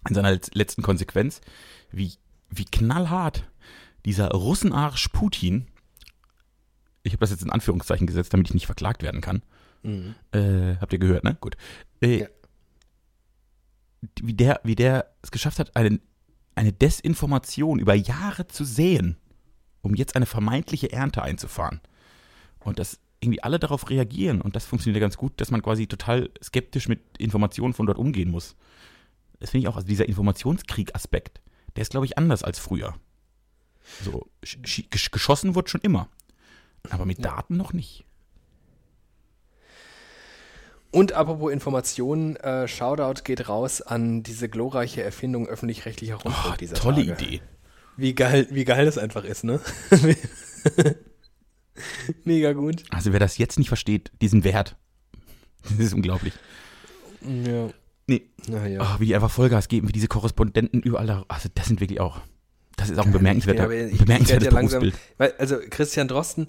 [0.09, 1.42] in seiner letz- letzten Konsequenz,
[1.90, 2.14] wie,
[2.48, 3.50] wie knallhart
[4.07, 5.66] dieser Russenarsch Putin,
[7.06, 9.42] ich habe das jetzt in Anführungszeichen gesetzt, damit ich nicht verklagt werden kann.
[9.82, 10.14] Mhm.
[10.32, 11.36] Äh, habt ihr gehört, ne?
[11.40, 11.56] Gut.
[12.00, 12.26] Äh, Ja.
[14.22, 15.98] Wie der, wie der es geschafft hat, eine,
[16.54, 19.16] eine Desinformation über Jahre zu säen,
[19.82, 21.80] um jetzt eine vermeintliche Ernte einzufahren.
[22.60, 25.86] Und dass irgendwie alle darauf reagieren und das funktioniert ja ganz gut, dass man quasi
[25.86, 28.54] total skeptisch mit Informationen von dort umgehen muss.
[29.40, 31.40] Das finde ich auch, also dieser Informationskrieg-Aspekt,
[31.74, 32.94] der ist, glaube ich, anders als früher.
[34.04, 36.08] So, sch- sch- gesch- geschossen wird schon immer.
[36.90, 37.34] Aber mit Ja.
[37.36, 38.04] Daten noch nicht.
[40.92, 46.76] Und apropos Informationen, äh, Shoutout geht raus an diese glorreiche Erfindung öffentlich-rechtlicher Rundfunk Oh, dieser
[46.76, 47.24] tolle Tage.
[47.24, 47.40] Idee.
[47.98, 49.60] Wie geil, wie geil das einfach ist, ne?
[52.24, 52.84] Mega gut.
[52.90, 54.76] Also wer das jetzt nicht versteht, diesen Wert,
[55.62, 56.32] das ist unglaublich.
[57.20, 57.68] Ja.
[58.06, 58.30] Nee.
[58.48, 58.80] Naja.
[58.82, 62.00] Ach, wie die einfach Vollgas geben, wie diese Korrespondenten überall, da- also das sind wirklich
[62.00, 62.20] auch,
[62.76, 64.92] das ist auch ein bemerkenswerter, ich- ich bemerkenswertes werd ja langsam-.
[65.16, 66.46] Weil, also Christian Drosten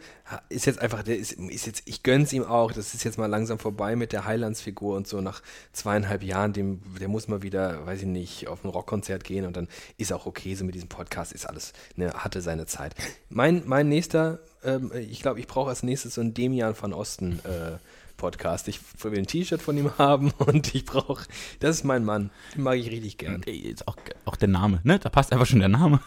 [0.50, 3.28] ist jetzt einfach, der ist, ist jetzt, ich gönn's ihm auch, das ist jetzt mal
[3.28, 7.86] langsam vorbei mit der Heilandsfigur und so nach zweieinhalb Jahren, dem, der muss mal wieder,
[7.86, 10.90] weiß ich nicht, auf ein Rockkonzert gehen und dann ist auch okay, so mit diesem
[10.90, 12.94] Podcast ist alles, ne, hatte seine Zeit.
[13.30, 17.40] Mein, mein nächster, ähm, ich glaube, ich brauche als nächstes so einen Demian van Osten
[17.46, 17.78] äh,
[18.18, 18.68] Podcast.
[18.68, 21.26] Ich will ein T-Shirt von ihm haben und ich brauche,
[21.60, 23.44] das ist mein Mann, den mag ich richtig gern.
[23.46, 24.98] Ey, auch, auch der Name, ne?
[25.00, 26.02] Da passt einfach schon der Name.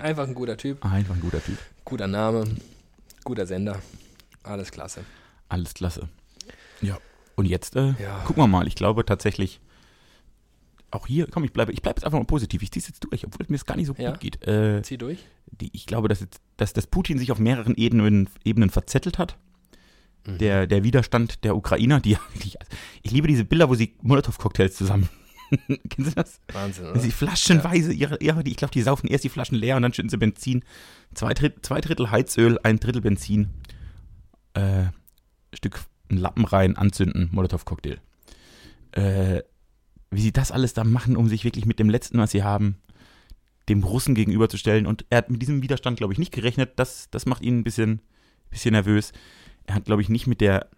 [0.00, 1.58] Einfach ein guter Typ, Einfach ein guter Typ.
[1.84, 2.44] guter Name,
[3.24, 3.80] guter Sender,
[4.42, 5.04] alles klasse.
[5.48, 6.08] Alles klasse.
[6.80, 6.98] Ja.
[7.36, 8.20] Und jetzt äh, Ja.
[8.24, 8.66] gucken wir mal.
[8.66, 9.60] Ich glaube tatsächlich,
[10.90, 12.62] auch hier, komm, ich bleibe, ich bleibe jetzt einfach mal positiv.
[12.62, 14.10] Ich ziehe es jetzt durch, obwohl es mir es gar nicht so Ja.
[14.10, 14.46] gut geht.
[14.46, 15.18] Äh, Zieh durch.
[15.46, 19.36] die, ich glaube, dass, jetzt, dass, dass Putin sich auf mehreren Ebenen, Ebenen verzettelt hat.
[20.26, 20.38] Mhm.
[20.38, 22.16] Der, der Widerstand der Ukrainer, die
[23.02, 25.08] ich liebe diese Bilder, wo sie Molotow-Cocktails zusammen.
[25.88, 26.40] Kennen Sie das?
[26.52, 27.00] Wahnsinn, oder?
[27.00, 29.92] sie flaschenweise ihre, ihre die, ich glaube, die saufen erst die Flaschen leer und dann
[29.92, 30.64] schütten sie Benzin.
[31.14, 33.50] Zwei, Dritt, zwei Drittel Heizöl, ein Drittel Benzin.
[34.54, 34.86] Äh,
[35.52, 37.98] Stück einen Lappen rein, anzünden, Molotow-Cocktail.
[38.92, 39.42] Äh,
[40.10, 42.76] wie sie das alles da machen, um sich wirklich mit dem Letzten, was sie haben,
[43.68, 44.86] dem Russen gegenüberzustellen.
[44.86, 46.72] Und er hat mit diesem Widerstand, glaube ich, nicht gerechnet.
[46.76, 48.00] Das, das macht ihn ein bisschen,
[48.50, 49.12] bisschen nervös.
[49.66, 50.68] Er hat, glaube ich, nicht mit der,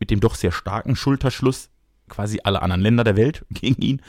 [0.00, 1.70] mit dem doch sehr starken Schulterschluss
[2.08, 4.02] quasi alle anderen Länder der Welt gegen ihn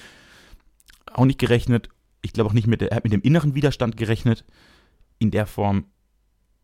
[1.13, 1.89] auch nicht gerechnet.
[2.21, 4.45] Ich glaube auch nicht mit, er hat mit dem inneren Widerstand gerechnet.
[5.17, 5.85] In der Form,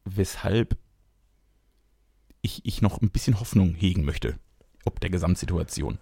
[0.05, 0.77] weshalb
[2.41, 4.37] ich, ich noch ein bisschen Hoffnung hegen möchte,
[4.85, 5.97] ob der Gesamtsituation.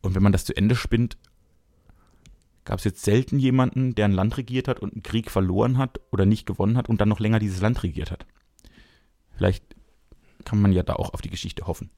[0.00, 1.18] Und wenn man das zu Ende spinnt,
[2.64, 6.00] gab es jetzt selten jemanden, der ein Land regiert hat und einen Krieg verloren hat
[6.10, 8.26] oder nicht gewonnen hat und dann noch länger dieses Land regiert hat.
[9.36, 9.64] Vielleicht
[10.44, 11.90] kann man ja da auch auf die Geschichte hoffen.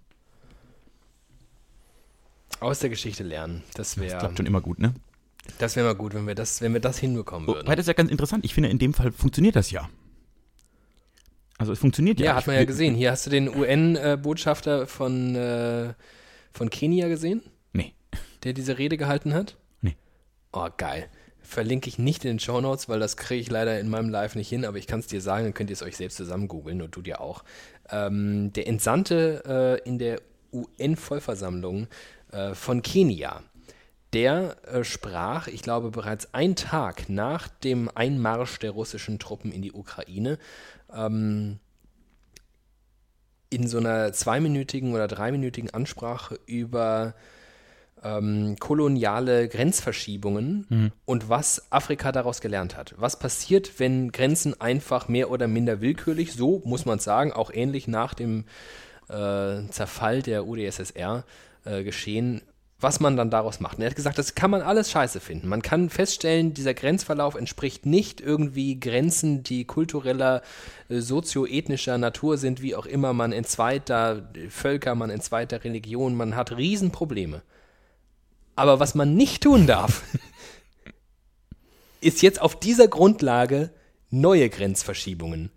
[2.61, 3.63] Aus der Geschichte lernen.
[3.75, 4.95] Das Das wäre klappt schon immer gut, ne?
[5.59, 7.67] das wär mal gut, wenn wir das, wenn wir das hinbekommen würden.
[7.67, 8.45] Wobei das ist ja ganz interessant.
[8.45, 9.89] Ich finde, in dem Fall funktioniert das ja.
[11.57, 12.27] Also es funktioniert ja.
[12.27, 12.95] ja, hat man ja gesehen.
[12.95, 15.95] Hier hast du den UN-Botschafter von, äh,
[16.53, 17.43] von Kenia gesehen,
[17.73, 17.95] Nee.
[18.45, 19.57] der diese Rede gehalten hat?
[19.81, 19.97] Nee.
[20.53, 21.09] Oh, geil.
[21.41, 24.35] Verlinke ich nicht in den Show Notes, weil das kriege ich leider in meinem Live
[24.35, 26.47] nicht hin, aber ich kann es dir sagen, dann könnt ihr es euch selbst zusammen
[26.47, 27.43] googeln und du dir auch.
[27.91, 30.21] Ähm, der Entsandte äh, in der
[30.53, 31.89] UN-Vollversammlung
[32.33, 33.43] äh, von Kenia,
[34.13, 39.63] der äh, sprach, ich glaube, bereits einen Tag nach dem Einmarsch der russischen Truppen in
[39.63, 40.39] die Ukraine,
[40.95, 41.59] ähm,
[43.51, 47.15] in so einer zweiminütigen oder dreiminütigen Ansprache über
[48.03, 52.95] ähm, koloniale Grenzverschiebungen und was Afrika daraus gelernt hat.
[52.99, 57.89] Was passiert, wenn Grenzen einfach mehr oder minder willkürlich, so muss man sagen, auch ähnlich
[57.89, 58.45] nach dem
[59.09, 61.25] äh, Zerfall der UdSSR
[61.69, 62.43] äh, geschehen,
[62.81, 63.79] was man dann daraus macht.
[63.79, 65.49] Und er hat gesagt, das kann man alles scheiße finden.
[65.49, 70.43] Man kann feststellen, dieser Grenzverlauf entspricht nicht irgendwie Grenzen, die kultureller,
[70.89, 73.13] äh, sozioethnischer Natur sind, wie auch immer.
[73.13, 77.43] Man entzweit da Völker, man entzweit da Religion, man hat Riesenprobleme.
[78.55, 80.03] Aber was man nicht tun darf,
[82.01, 83.71] ist jetzt auf dieser Grundlage
[84.11, 85.51] neue Grenzverschiebungen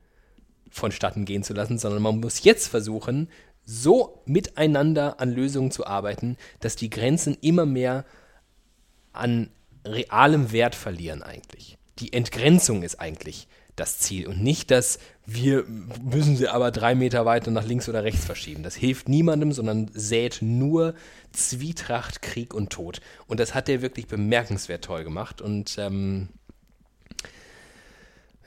[0.71, 3.30] vonstatten gehen zu lassen, sondern man muss jetzt versuchen,
[3.65, 8.06] so miteinander an Lösungen zu arbeiten, dass die Grenzen immer mehr
[9.13, 9.50] an
[9.86, 11.78] realem Wert verlieren eigentlich.
[12.00, 15.65] Die Entgrenzung ist eigentlich das Ziel und nicht dass wir
[16.04, 18.63] müssen sie aber drei Meter weiter nach links oder rechts verschieben.
[18.63, 20.93] Das hilft niemandem, sondern sät nur
[21.32, 23.00] Zwietracht, Krieg und Tod.
[23.28, 26.30] Und das hat er wirklich bemerkenswert toll gemacht und ähm,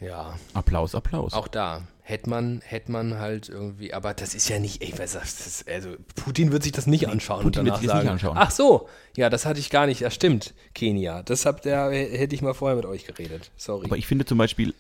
[0.01, 0.37] ja.
[0.53, 1.33] Applaus, Applaus.
[1.33, 5.15] Auch da hätte man, hätte man halt irgendwie, aber das ist ja nicht, ey, was
[5.15, 8.37] das, also Putin wird sich das nicht anschauen Putin und danach wird sagen, nicht anschauen.
[8.37, 12.35] ach so, ja, das hatte ich gar nicht, das stimmt, Kenia, das habt ihr, hätte
[12.35, 13.87] ich mal vorher mit euch geredet, sorry.
[13.87, 14.75] Aber ich finde zum Beispiel,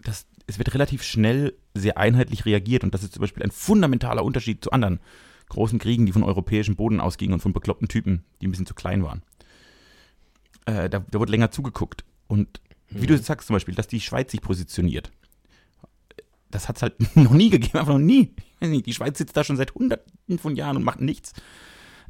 [0.00, 4.22] das, es wird relativ schnell sehr einheitlich reagiert und das ist zum Beispiel ein fundamentaler
[4.22, 5.00] Unterschied zu anderen
[5.48, 8.74] großen Kriegen, die von europäischem Boden ausgingen und von bekloppten Typen, die ein bisschen zu
[8.74, 9.22] klein waren.
[10.66, 12.04] Äh, da, da wurde länger zugeguckt.
[12.26, 15.10] Und wie du sagst zum Beispiel, dass die Schweiz sich positioniert.
[16.50, 18.34] Das hat es halt noch nie gegeben, einfach noch nie.
[18.60, 21.32] Nicht, Die Schweiz sitzt da schon seit hunderten von Jahren und macht nichts.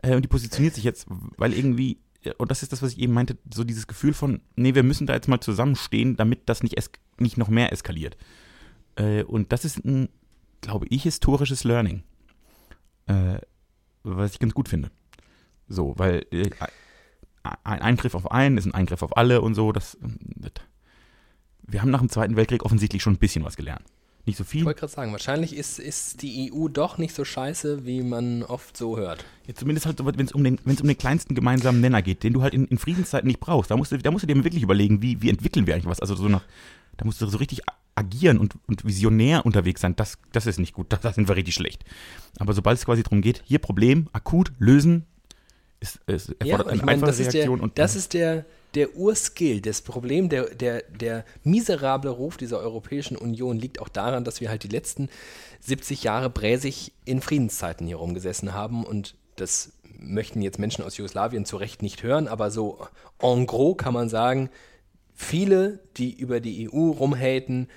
[0.02, 2.98] Äh, und die positioniert sich jetzt, weil irgendwie, äh, und das ist das, was ich
[3.00, 6.62] eben meinte, so dieses Gefühl von, nee, wir müssen da jetzt mal zusammenstehen, damit das
[6.62, 6.76] nicht,
[7.18, 8.16] nicht noch mehr eskaliert.
[8.96, 10.08] Äh, und das ist ein,
[10.60, 12.02] glaube ich, historisches Learning.
[13.06, 13.38] Äh,
[14.04, 14.90] was ich ganz gut finde.
[15.68, 16.50] So, weil äh,
[17.42, 19.72] ein Eingriff auf einen ist ein Eingriff auf alle und so.
[19.72, 19.96] Das,
[20.36, 20.52] das,
[21.62, 23.82] wir haben nach dem Zweiten Weltkrieg offensichtlich schon ein bisschen was gelernt.
[24.26, 24.64] Nicht so ich viel.
[24.66, 28.76] wollte gerade sagen, wahrscheinlich ist, ist die EU doch nicht so scheiße, wie man oft
[28.76, 29.24] so hört.
[29.46, 32.42] Ja, zumindest halt, wenn es um, den- um den kleinsten gemeinsamen Nenner geht, den du
[32.42, 33.70] halt in, in Friedenszeiten nicht brauchst.
[33.70, 36.00] Da musst, du, da musst du dir wirklich überlegen, wie, wie entwickeln wir eigentlich was.
[36.00, 36.42] Also so nach,
[36.98, 37.60] da musst du so richtig
[37.94, 39.96] agieren und, und visionär unterwegs sein.
[39.96, 40.92] Das, das ist nicht gut.
[40.92, 41.84] Da, da sind wir richtig schlecht.
[42.38, 45.06] Aber sobald es quasi darum geht, hier Problem, akut, lösen,
[45.80, 47.60] ist, ist erfordert und eine meine, einfache das ist der, Reaktion.
[47.60, 49.60] und, das ist der, der Urskill.
[49.60, 54.48] Das Problem, der, der, der miserable Ruf dieser Europäischen Union liegt auch daran, dass wir
[54.48, 55.08] halt die letzten
[55.60, 61.44] 70 Jahre bräsig in Friedenszeiten hier rumgesessen haben und das möchten jetzt Menschen aus Jugoslawien
[61.44, 62.86] zu Recht nicht hören, aber so
[63.20, 64.50] en gros kann man sagen,
[65.14, 67.68] viele, die über die EU rumhaten,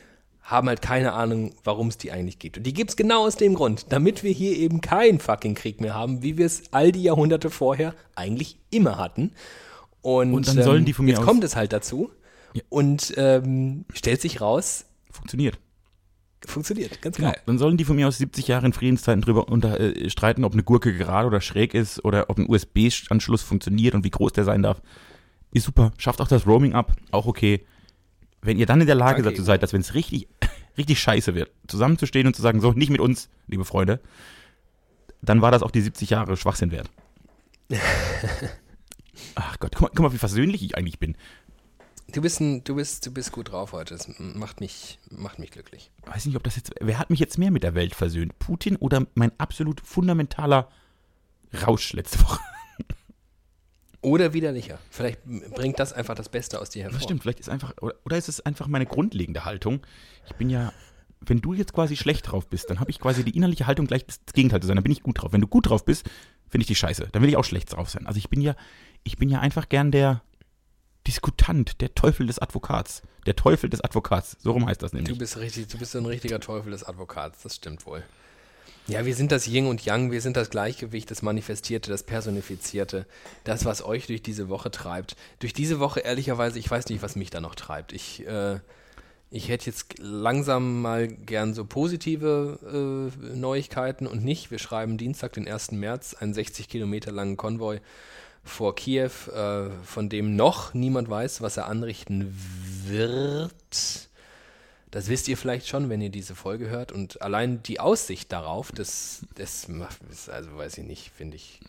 [0.44, 2.58] haben halt keine Ahnung, warum es die eigentlich geht.
[2.58, 5.80] Und die gibt es genau aus dem Grund, damit wir hier eben keinen fucking Krieg
[5.82, 9.32] mehr haben, wie wir es all die Jahrhunderte vorher eigentlich immer hatten.
[10.02, 12.10] Und, Und dann sollen die von mir jetzt aus- kommt es halt dazu
[12.54, 12.64] Ja.
[12.70, 15.60] und ähm, stellt sich raus, funktioniert.
[16.46, 17.30] funktioniert, ganz genau.
[17.30, 17.42] Genau.
[17.46, 20.54] Dann sollen die von mir aus 70 Jahre in Friedenszeiten drüber unter, äh, streiten, ob
[20.54, 24.44] eine Gurke gerade oder schräg ist oder ob ein USB-Anschluss funktioniert und wie groß der
[24.44, 24.82] sein darf.
[25.54, 25.92] Ist super.
[25.98, 26.94] Schafft auch das Roaming ab.
[27.12, 27.64] Auch okay.
[28.42, 30.28] Wenn ihr dann in der Lage Danke, dazu seid, dass wenn es richtig,
[30.78, 34.00] richtig scheiße wird, zusammenzustehen und zu sagen, so, nicht mit uns, liebe Freunde,
[35.22, 36.90] dann war das auch die 70 Jahre Schwachsinn wert.
[39.36, 41.16] Ach Gott, guck mal, guck mal, wie versöhnlich ich eigentlich bin.
[42.12, 43.96] Du bist, ein, du, bist, du bist gut drauf heute.
[43.96, 45.92] Das macht mich, macht mich glücklich.
[46.06, 46.74] weiß nicht, ob das jetzt.
[46.82, 48.38] Wer hat mich jetzt mehr mit der Welt versöhnt?
[48.40, 50.68] Putin oder mein absolut fundamentaler
[51.66, 52.40] Rausch letzte Woche?
[54.02, 54.80] Oder widerlicher.
[54.90, 56.98] Vielleicht bringt das einfach das Beste aus dir hervor.
[56.98, 57.74] Das stimmt, vielleicht ist einfach.
[57.82, 59.82] Oder, oder ist es einfach meine grundlegende Haltung?
[60.28, 60.74] Ich bin ja.
[61.24, 64.08] Wenn du jetzt quasi schlecht drauf bist, dann habe ich quasi die innerliche Haltung gleich
[64.08, 64.76] das Gegenteil zu sein.
[64.76, 65.34] Dann bin ich gut drauf.
[65.34, 66.10] Wenn du gut drauf bist,
[66.50, 67.10] finde ich die scheiße.
[67.12, 68.08] Dann will ich auch schlecht drauf sein.
[68.08, 68.56] Also ich bin ja,
[69.04, 70.24] ich bin ja einfach gern der
[71.06, 73.04] Diskutant, der Teufel des Advokats.
[73.28, 74.38] Der Teufel des Advokats.
[74.40, 75.14] So rum heißt das nämlich.
[75.14, 78.04] Du bist richtig, du bist so ein richtiger Teufel des Advokats, das stimmt wohl.
[78.88, 83.06] Ja, wir sind das Yin und Yang, wir sind das Gleichgewicht, das Manifestierte, das Personifizierte,
[83.44, 85.16] das, was euch durch diese Woche treibt.
[85.40, 87.94] Durch diese Woche, ehrlicherweise, ich weiß nicht, was mich da noch treibt.
[87.94, 88.60] Ich, äh,
[89.30, 94.52] ich hätte jetzt langsam mal gern so positive äh, Neuigkeiten und nicht.
[94.52, 95.72] Wir schreiben Dienstag, den 1.
[95.72, 97.80] März, einen 60 Kilometer langen Konvoi
[98.44, 102.36] vor Kiew, äh, von dem noch niemand weiß, was er anrichten
[102.88, 104.10] wird.
[104.92, 106.92] Das wisst ihr vielleicht schon, wenn ihr diese Folge hört.
[106.92, 109.98] Und allein die Aussicht darauf, das, das macht,
[110.30, 111.62] also weiß ich nicht, finde ich.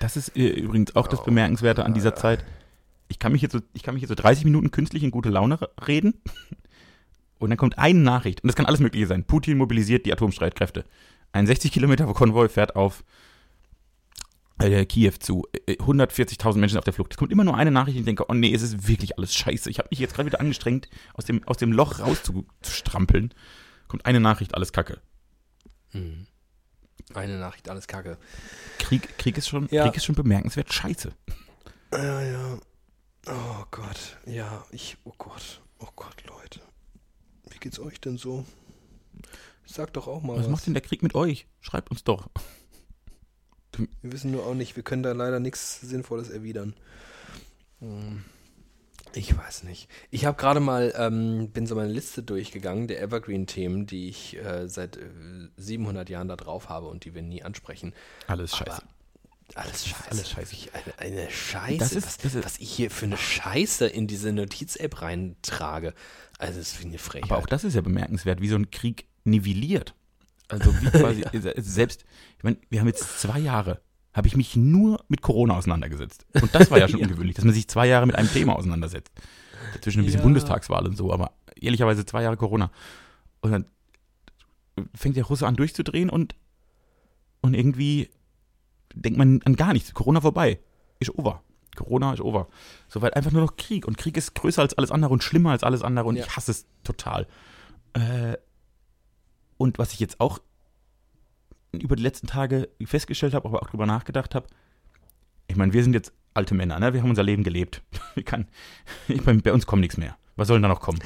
[0.00, 2.44] Das ist äh, übrigens auch das Bemerkenswerte an dieser Zeit.
[3.08, 5.30] Ich kann mich jetzt so, ich kann mich jetzt so 30 Minuten künstlich in gute
[5.30, 6.14] Laune reden.
[7.38, 9.24] Und dann kommt eine Nachricht, und das kann alles Mögliche sein.
[9.24, 10.86] Putin mobilisiert die Atomstreitkräfte.
[11.32, 13.04] Ein 60 Kilometer Konvoi fährt auf
[14.58, 15.44] äh, Kiew zu.
[15.66, 17.12] Äh, 140.000 Menschen auf der Flucht.
[17.12, 19.34] Es kommt immer nur eine Nachricht und ich denke, oh nee, es ist wirklich alles
[19.34, 19.70] scheiße.
[19.70, 23.34] Ich habe mich jetzt gerade wieder angestrengt, aus dem, aus dem Loch rauszustrampeln.
[23.88, 25.00] Kommt eine Nachricht, alles kacke.
[27.14, 28.18] Eine Nachricht, alles Kacke.
[28.78, 29.84] Krieg, Krieg, ist schon, Ja.
[29.84, 31.12] Krieg ist schon bemerkenswert scheiße.
[31.92, 32.58] Ja, ja.
[33.28, 34.18] Oh Gott.
[34.26, 34.96] Ja, ich.
[35.04, 35.62] Oh Gott.
[35.78, 36.60] Oh Gott, Leute.
[37.50, 38.44] Wie geht's euch denn so?
[39.64, 41.46] Sag doch auch mal Was macht denn der Krieg mit euch?
[41.60, 42.28] Schreibt uns doch.
[44.02, 46.74] Wir wissen nur auch nicht, wir können da leider nichts Sinnvolles erwidern.
[47.80, 48.24] Hm.
[49.14, 49.88] Ich weiß nicht.
[50.10, 54.68] Ich habe gerade mal, ähm, bin so meine Liste durchgegangen der Evergreen-Themen, die ich äh,
[54.68, 55.00] seit äh,
[55.56, 57.94] 700 Jahren da drauf habe und die wir nie ansprechen.
[58.26, 58.70] Alles scheiße.
[58.72, 58.82] Aber
[59.54, 60.10] alles scheiße.
[60.10, 60.56] Alles scheiße.
[60.98, 61.78] Eine, eine Scheiße.
[61.78, 65.94] Das ist- was, das ist- was ich hier für eine Scheiße in diese Notiz-App reintrage.
[66.38, 67.30] Also, das wie eine Frechheit.
[67.30, 69.94] Aber auch das ist ja bemerkenswert, wie so ein Krieg nivelliert.
[70.48, 71.24] Also wie quasi,
[71.56, 72.04] selbst,
[72.35, 73.80] ich meine, wir haben jetzt zwei Jahre,
[74.14, 76.24] habe ich mich nur mit Corona auseinandergesetzt.
[76.40, 77.06] Und das war ja schon Ja.
[77.06, 79.12] ungewöhnlich, dass man sich zwei Jahre mit einem Thema auseinandersetzt.
[79.74, 80.24] Dazwischen ein bisschen Ja.
[80.24, 82.70] Bundestagswahl und so, aber ehrlicherweise zwei Jahre Corona.
[83.40, 83.66] Und dann
[84.94, 86.34] fängt der Russe an durchzudrehen und,
[87.42, 88.10] und irgendwie
[88.94, 89.92] denkt man an gar nichts.
[89.94, 90.60] Corona vorbei.
[90.98, 91.42] Ist over.
[91.74, 92.48] Corona ist over.
[92.88, 93.86] Soweit einfach nur noch Krieg.
[93.86, 96.24] Und Krieg ist größer als alles andere und schlimmer als alles andere und Ja.
[96.24, 97.26] ich hasse es total.
[97.92, 98.36] Äh,
[99.58, 100.38] und was ich jetzt auch
[101.80, 104.46] über die letzten Tage festgestellt habe, aber auch drüber nachgedacht habe,
[105.48, 106.92] ich meine, wir sind jetzt alte Männer, ne?
[106.92, 107.82] Wir haben unser Leben gelebt.
[108.14, 108.46] Wir kann,
[109.08, 110.16] ich meine, bei uns kommt nichts mehr.
[110.36, 110.98] Was soll denn da noch kommen?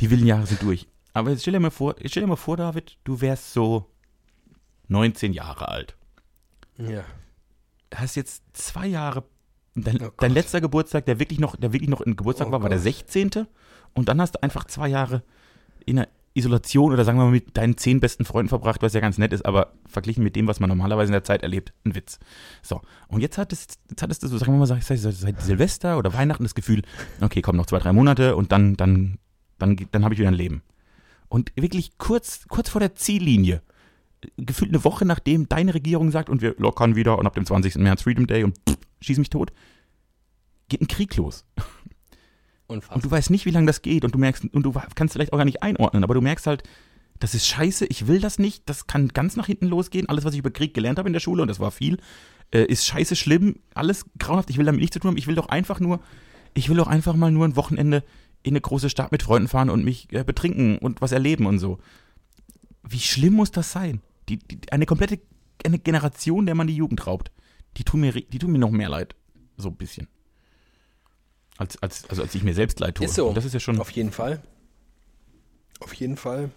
[0.00, 0.86] Die wilden Jahre sind durch.
[1.12, 3.90] Aber jetzt stell dir mal vor, stell dir mal vor, David, du wärst so
[4.88, 5.96] 19 Jahre alt.
[6.78, 7.04] ja.
[7.94, 9.24] Hast jetzt zwei Jahre.
[9.74, 10.14] Dein, Oh Gott.
[10.22, 12.76] dein letzter Geburtstag, der wirklich noch, der wirklich noch ein Geburtstag Oh war, war der
[12.78, 12.84] Gott.
[12.84, 13.46] 16.
[13.94, 15.22] Und dann hast du einfach zwei Jahre
[15.86, 16.08] in einer
[16.38, 19.32] Isolation oder sagen wir mal mit deinen zehn besten Freunden verbracht, was ja ganz nett
[19.32, 22.18] ist, aber verglichen mit dem, was man normalerweise in der Zeit erlebt, ein Witz.
[22.62, 26.14] So, und jetzt hattest, jetzt hattest du so, sagen wir mal, seit, seit, Silvester oder
[26.14, 26.82] Weihnachten das Gefühl,
[27.20, 29.18] okay, komm, noch zwei, drei Monate und dann, dann,
[29.58, 30.62] dann, dann habe ich wieder ein Leben.
[31.28, 33.62] Und wirklich kurz, kurz vor der Ziellinie,
[34.36, 37.76] gefühlt eine Woche nachdem deine Regierung sagt und wir lockern wieder und ab dem 20.
[37.76, 39.52] März Freedom Day und pff, schieß mich tot,
[40.68, 41.44] geht ein Krieg los.
[42.68, 42.96] Unfassbar.
[42.96, 45.32] Und du weißt nicht, wie lange das geht und du merkst, und du kannst vielleicht
[45.32, 46.62] auch gar nicht einordnen, aber du merkst halt,
[47.18, 50.08] das ist scheiße, ich will das nicht, das kann ganz nach hinten losgehen.
[50.08, 51.98] Alles, was ich über Krieg gelernt habe in der Schule, und das war viel,
[52.52, 55.34] äh, ist scheiße schlimm, alles grauenhaft, ich will damit nichts zu tun haben, ich will
[55.34, 56.00] doch einfach nur,
[56.54, 58.04] ich will doch einfach mal nur ein Wochenende
[58.42, 61.58] in eine große Stadt mit Freunden fahren und mich äh, betrinken und was erleben und
[61.58, 61.78] so.
[62.88, 64.00] Wie schlimm muss das sein?
[64.28, 65.20] Die, die, eine komplette
[65.64, 67.32] eine Generation, der man die Jugend raubt,
[67.76, 69.16] die tun mir, die tun mir noch mehr leid.
[69.56, 70.06] So ein bisschen.
[71.58, 73.06] Als, als, also als ich mir selbst leid tue.
[73.06, 73.28] Ist so.
[73.28, 73.78] Und das ist ja schon.
[73.80, 74.40] Auf jeden Fall.
[75.80, 76.50] Auf jeden Fall.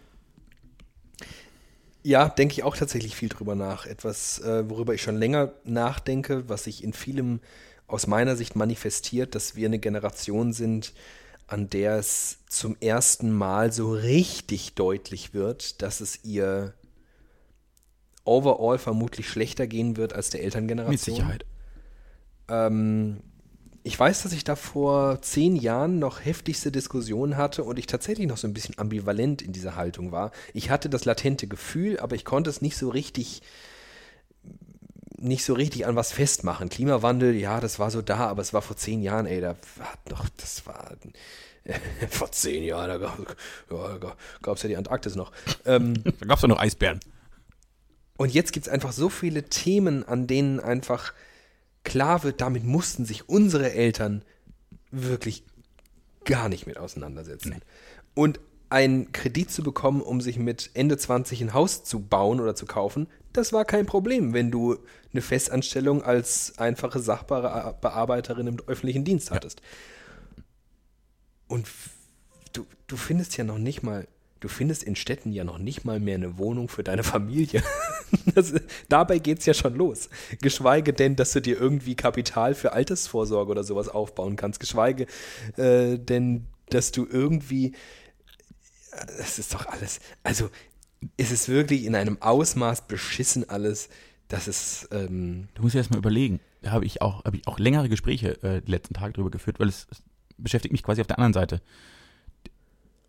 [2.03, 3.85] Ja, denke ich auch tatsächlich viel drüber nach.
[3.85, 7.41] Etwas, äh, worüber ich schon länger nachdenke, was sich in vielem
[7.87, 10.93] aus meiner Sicht manifestiert, dass wir eine Generation sind,
[11.47, 16.73] an der es zum ersten Mal so richtig deutlich wird, dass es ihr
[18.23, 20.91] overall vermutlich schlechter gehen wird als der Elterngeneration.
[20.91, 21.45] mit Sicherheit.
[22.47, 23.21] Ähm,
[23.83, 28.27] ich weiß, dass ich da vor zehn Jahren noch heftigste Diskussionen hatte und ich tatsächlich
[28.27, 30.31] noch so ein bisschen ambivalent in dieser Haltung war.
[30.53, 33.41] Ich hatte das latente Gefühl, aber ich konnte es nicht so richtig
[35.17, 36.69] nicht so richtig an was festmachen.
[36.69, 39.93] Klimawandel, ja, das war so da, aber es war vor zehn Jahren, ey, da war
[40.05, 40.95] doch, das war
[42.09, 43.35] vor zehn Jahren, da gab
[43.69, 45.31] ja, es ja die Antarktis noch.
[45.65, 46.99] Ähm, Da gab es doch noch Eisbären.
[48.17, 51.13] und jetzt gibt es einfach so viele Themen, an denen einfach
[51.83, 54.23] klar wird, damit mussten sich unsere Eltern
[54.91, 55.43] wirklich
[56.25, 57.61] gar nicht mit auseinandersetzen.
[58.13, 62.55] Und einen Kredit zu bekommen, um sich mit Ende 20 ein Haus zu bauen oder
[62.55, 64.77] zu kaufen, das war kein Problem, wenn du
[65.11, 69.61] eine Festanstellung als einfache Sachbearbeiterin im öffentlichen Dienst hattest.
[71.47, 71.89] Und f-
[72.53, 74.07] du, du findest ja noch nicht mal,
[74.39, 77.63] du findest in Städten ja noch nicht mal mehr eine Wohnung für deine Familie.
[78.35, 78.53] Das,
[78.89, 80.09] dabei geht es ja schon los.
[80.41, 84.59] Geschweige denn, dass du dir irgendwie Kapital für Altersvorsorge oder sowas aufbauen kannst.
[84.59, 85.05] Geschweige
[85.57, 87.73] äh, denn, dass du irgendwie.
[89.17, 89.99] Das ist doch alles.
[90.23, 90.49] Also,
[91.17, 93.89] ist es wirklich in einem Ausmaß beschissen alles,
[94.27, 94.87] dass es.
[94.91, 96.39] Ähm, Du musst erst mal überlegen.
[96.61, 99.59] Da habe ich auch, habe ich auch längere Gespräche äh, die letzten Tage drüber geführt,
[99.59, 100.03] weil es, es
[100.37, 101.61] beschäftigt mich quasi auf der anderen Seite.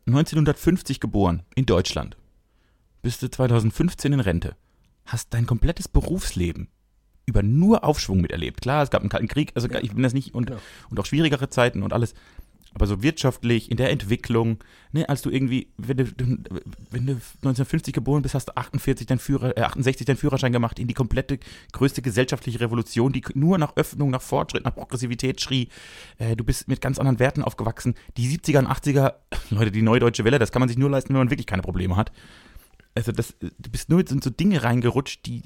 [0.07, 2.17] 1950 geboren, in Deutschland.
[3.03, 4.57] Bist du 2015 in Rente.
[5.05, 6.69] Hast dein komplettes Berufsleben
[7.27, 8.61] über nur Aufschwung miterlebt.
[8.63, 9.81] Klar, es gab einen Kalten Krieg, also Ja.
[9.81, 10.61] ich bin das nicht und, Genau.
[10.91, 12.15] und auch schwierigere Zeiten und alles.
[12.75, 14.59] Aber so wirtschaftlich, in der Entwicklung,
[14.93, 16.05] ne, als du irgendwie, wenn du,
[16.91, 20.79] wenn du 1950 geboren bist, hast du 48 dein Führer, äh, 68 deinen Führerschein gemacht
[20.79, 21.39] in die komplette
[21.73, 25.69] größte gesellschaftliche Revolution, die nur nach Öffnung, nach Fortschritt, nach Progressivität schrie.
[26.17, 27.95] Äh, du bist mit ganz anderen Werten aufgewachsen.
[28.17, 29.17] Die 70er und 80er,
[29.51, 31.63] Leute, die neue deutsche Welle, das kann man sich nur leisten, wenn man wirklich keine
[31.63, 32.11] Probleme hat.
[32.95, 35.43] Also das, du bist nur in so Dinge reingerutscht, die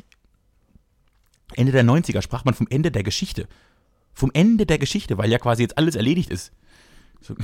[1.55, 3.47] Ende der 90er sprach man vom Ende der Geschichte.
[4.15, 6.53] Vom Ende der Geschichte, weil ja quasi jetzt alles erledigt ist.
[7.21, 7.35] So,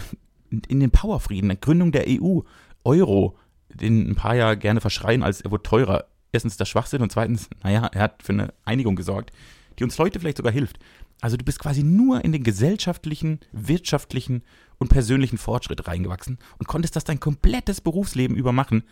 [0.51, 2.41] in den Powerfrieden, der Gründung der EU,
[2.85, 3.39] Euro,
[3.69, 6.07] den ein paar ja gerne verschreien, als er wurde teurer.
[6.33, 9.33] Erstens der Schwachsinn und zweitens, naja, er hat für eine Einigung gesorgt,
[9.79, 10.79] die uns heute vielleicht sogar hilft.
[11.21, 14.43] Also du bist quasi nur in den gesellschaftlichen, wirtschaftlichen
[14.79, 18.83] und persönlichen Fortschritt reingewachsen und konntest das dein komplettes Berufsleben über machen.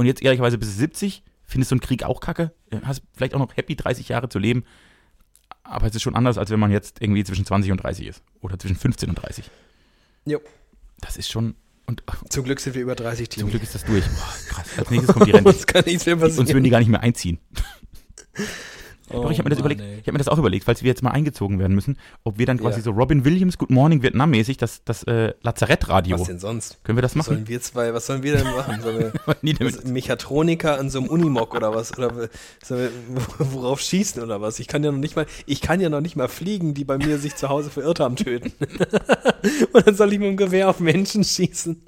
[0.00, 3.54] Und jetzt ehrlicherweise bis 70, findest du einen Krieg auch kacke, hast vielleicht auch noch
[3.54, 4.64] happy 30 Jahre zu leben.
[5.62, 8.22] Aber es ist schon anders, als wenn man jetzt irgendwie zwischen 20 und 30 ist.
[8.40, 9.50] Oder zwischen 15 und 30.
[10.24, 10.40] Jo.
[11.02, 11.54] Das ist schon.
[11.84, 13.50] Und Zum Glück sind wir über 30 zum Team.
[13.50, 14.04] Glück ist das durch.
[14.08, 14.78] Boah, krass.
[14.78, 15.50] Als nächstes kommt die Rente.
[15.50, 16.64] Uns kann nichts mehr Sonst würden passieren.
[16.64, 17.38] die gar nicht mehr einziehen.
[19.12, 19.98] Oh Doch, ich habe mir, das Mann, überlegt- ey.
[20.00, 22.46] ich hab mir das auch überlegt, falls wir jetzt mal eingezogen werden müssen, ob wir
[22.46, 22.84] dann quasi Ja.
[22.84, 26.18] so Robin Williams Good Morning Vietnam mäßig das, das äh, Lazarettradio.
[26.20, 26.78] Was denn sonst?
[26.84, 27.34] Können wir das Was machen?
[27.34, 28.80] sollen wir zwei, was sollen wir denn machen?
[28.82, 31.96] Sollen wir was, Mechatroniker an so einem Unimog oder was?
[31.98, 32.28] Oder
[32.64, 32.90] sollen
[33.38, 34.58] wir worauf schießen oder was?
[34.60, 36.96] Ich kann ja noch nicht mal, ich kann ja noch nicht mal fliegen, die bei
[36.98, 38.52] mir sich zu Hause verirrt haben, töten.
[39.72, 41.82] Und dann soll ich mit dem Gewehr auf Menschen schießen.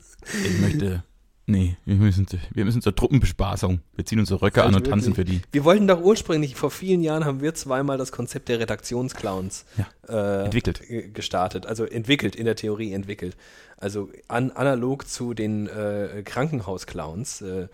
[0.44, 1.04] Ich möchte.
[1.46, 3.80] Nee, wir müssen, wir müssen zur Truppenbespaßung.
[3.96, 5.42] Wir ziehen unsere Röcke an und tanzen für die.
[5.50, 9.64] Wir wollten doch ursprünglich, vor vielen Jahren haben wir zweimal das Konzept der Redaktionsclowns
[10.08, 10.82] äh, entwickelt.
[11.12, 11.66] gestartet.
[11.66, 13.36] Also entwickelt, in der Theorie entwickelt.
[13.76, 17.66] Also an, analog zu den äh, Krankenhausclowns äh,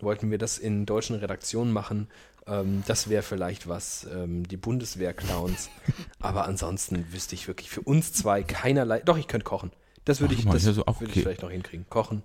[0.00, 2.08] wollten wir das in deutschen Redaktionen machen.
[2.46, 5.68] Ähm, das wäre vielleicht was, ähm, die Bundeswehr-Clowns.
[6.18, 9.00] Aber ansonsten wüsste ich wirklich für uns zwei keinerlei.
[9.00, 9.70] Doch, ich könnte kochen.
[10.06, 11.20] Das würde ich, mal, das ist ja so auch würde okay.
[11.20, 11.86] ich vielleicht noch hinkriegen.
[11.90, 12.22] Kochen.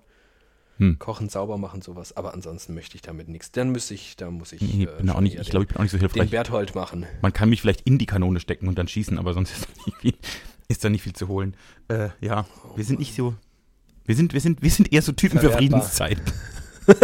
[0.78, 0.98] Hm.
[0.98, 2.16] Kochen, sauber machen, sowas.
[2.16, 3.50] Aber ansonsten möchte ich damit nichts.
[3.52, 4.60] Dann müsste ich, da muss ich.
[4.62, 6.30] Nee, äh, auch nicht, ich den- glaube, ich bin auch nicht so den hilfreich.
[6.30, 7.04] Berthold machen.
[7.20, 9.82] Man kann mich vielleicht in die Kanone stecken und dann schießen, aber sonst ist da
[9.82, 11.56] nicht viel, da nicht viel zu holen.
[11.88, 13.34] Äh, ja, wir sind nicht so.
[14.04, 15.82] Wir sind, wir sind, wir sind eher so Typen für Verwertbar.
[15.82, 16.18] Friedenszeit.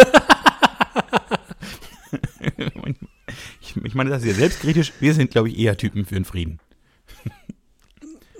[3.61, 4.93] ich, ich meine, das ist ja selbstkritisch.
[5.01, 6.61] Wir sind, glaube ich, eher Typen für den Frieden.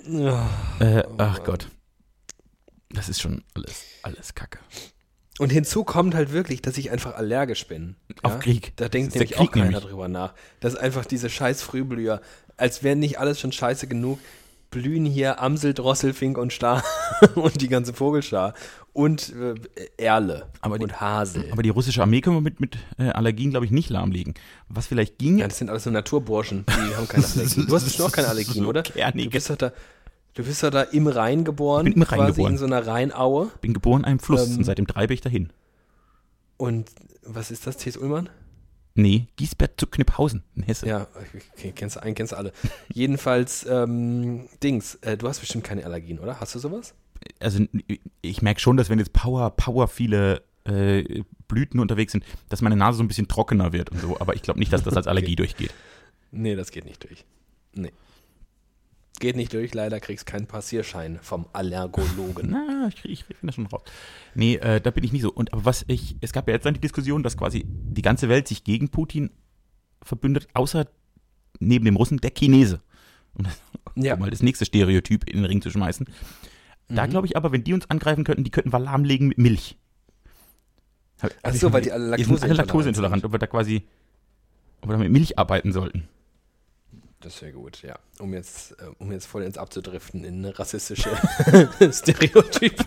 [0.07, 1.69] Äh, ach Gott.
[2.89, 4.59] Das ist schon alles, alles Kacke.
[5.37, 7.95] Und hinzu kommt halt wirklich, dass ich einfach allergisch bin.
[8.23, 8.71] Auf Krieg.
[8.77, 9.83] Da denkt nämlich auch keiner nämlich.
[9.83, 10.33] drüber nach.
[10.61, 12.21] Dass einfach diese scheiß Frühblüher,
[12.57, 14.19] als wäre nicht alles schon scheiße genug,
[14.71, 16.83] blühen hier Amsel, Drossel, Fink und Star
[17.35, 18.53] und die ganze Vogelschar
[18.93, 19.55] und äh,
[19.97, 21.49] Erle Aber die- und Hasel.
[21.51, 24.33] Aber die russische Armee können wir mit, mit äh, Allergien, glaube ich, nicht lahmlegen.
[24.69, 27.67] Was vielleicht ging, ja, das sind alles so Naturburschen, die haben keine Allergien.
[27.67, 28.83] Du hast auch keine Allergien, So oder?
[28.83, 29.29] kernige.
[29.29, 29.71] Du bist doch da,
[30.35, 32.51] du bist doch da im Rhein geboren, bin im Rhein quasi geboren.
[32.53, 33.51] in so einer Rheinaue.
[33.61, 35.51] bin geboren in einem Fluss Ähm, und seitdem treibe ich dahin.
[36.57, 36.89] Und
[37.23, 37.97] was ist das, T.S.
[37.97, 38.29] Ullmann?
[38.97, 40.87] Nee, Giesbert zu Kniphausen in Hesse.
[40.87, 41.07] Ja,
[41.57, 42.53] okay, kennst du einen, kennst du alle.
[42.93, 46.39] Jedenfalls, ähm, Dings, äh, du hast bestimmt keine Allergien, oder?
[46.39, 46.93] Hast du sowas?
[47.39, 47.65] Also
[48.21, 52.77] ich merke schon, dass wenn jetzt Power, Power viele äh, Blüten unterwegs sind, dass meine
[52.77, 54.17] Nase so ein bisschen trockener wird und so.
[54.19, 55.73] Aber ich glaube nicht, dass das als Allergie durchgeht.
[56.31, 57.25] Nee, das geht nicht durch.
[57.73, 57.91] Nee.
[59.19, 62.49] Geht nicht durch, leider kriegst keinen Passierschein vom Allergologen.
[62.51, 63.81] Na, ich, ich finde das schon raus.
[64.33, 65.31] Nee, äh, da bin ich nicht so.
[65.31, 68.27] Und aber was ich, es gab ja jetzt dann die Diskussion, dass quasi die ganze
[68.29, 69.31] Welt sich gegen Putin
[70.03, 70.87] verbündet, außer
[71.59, 72.81] neben dem Russen der Chinese.
[73.33, 73.59] Um, das,
[73.95, 74.15] Ja.
[74.15, 76.05] um mal das nächste Stereotyp in den Ring zu schmeißen.
[76.89, 77.09] Da Mhm.
[77.09, 79.77] glaube ich aber, wenn die uns angreifen könnten, die könnten wir lahmlegen mit Milch.
[81.21, 83.83] Hab- Ach so, weil die alle Die sind alle laktoseintolerant laktoseintolerant, ob wir da quasi,
[84.81, 86.07] ob wir da mit Milch arbeiten sollten.
[87.25, 87.97] Das wäre gut, ja.
[88.19, 91.09] Um jetzt, äh, um jetzt voll ins abzudriften in rassistische
[91.91, 92.85] Stereotype.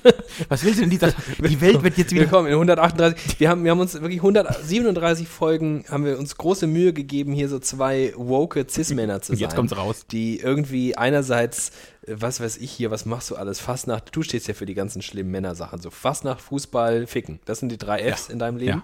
[0.48, 3.40] Was willst du denn dieser, die Welt wird jetzt wieder Willkommen in 138.
[3.40, 7.48] Wir haben, wir haben uns wirklich 137 Folgen, haben wir uns große Mühe gegeben, hier
[7.48, 9.40] so zwei woke Cis-Männer zu sein.
[9.40, 10.06] jetzt kommt's raus.
[10.08, 11.70] Die irgendwie einerseits,
[12.06, 13.58] äh, was weiß ich hier, was machst du alles?
[13.58, 15.80] Fastnacht, du stehst ja für die ganzen schlimmen Männersachen.
[15.80, 17.40] So Fastnacht, Fußball, Ficken.
[17.44, 18.32] Das sind die drei Fs Ja.
[18.34, 18.78] in deinem Leben.
[18.78, 18.82] Ja.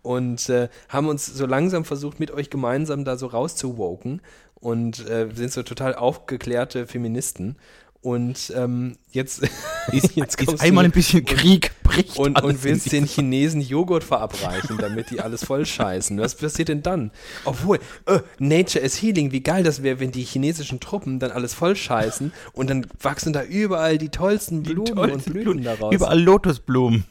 [0.00, 4.22] Und äh, haben uns so langsam versucht, mit euch gemeinsam da so rauszuwoken
[4.60, 7.56] und äh, sind so total aufgeklärte Feministen.
[8.00, 9.42] Und ähm, jetzt,
[9.92, 14.04] ist, jetzt ist einmal ein bisschen Krieg, bricht und, und willst den die- Chinesen Joghurt
[14.04, 16.16] verabreichen, damit die alles voll scheißen.
[16.20, 17.10] Was passiert denn dann?
[17.44, 21.54] Obwohl, äh, Nature is Healing, wie geil das wäre, wenn die chinesischen Truppen dann alles
[21.54, 25.64] voll scheißen und dann wachsen da überall die tollsten die Blumen und tollsten Blüten Blumen.
[25.64, 25.92] daraus.
[25.92, 27.04] Überall Lotusblumen.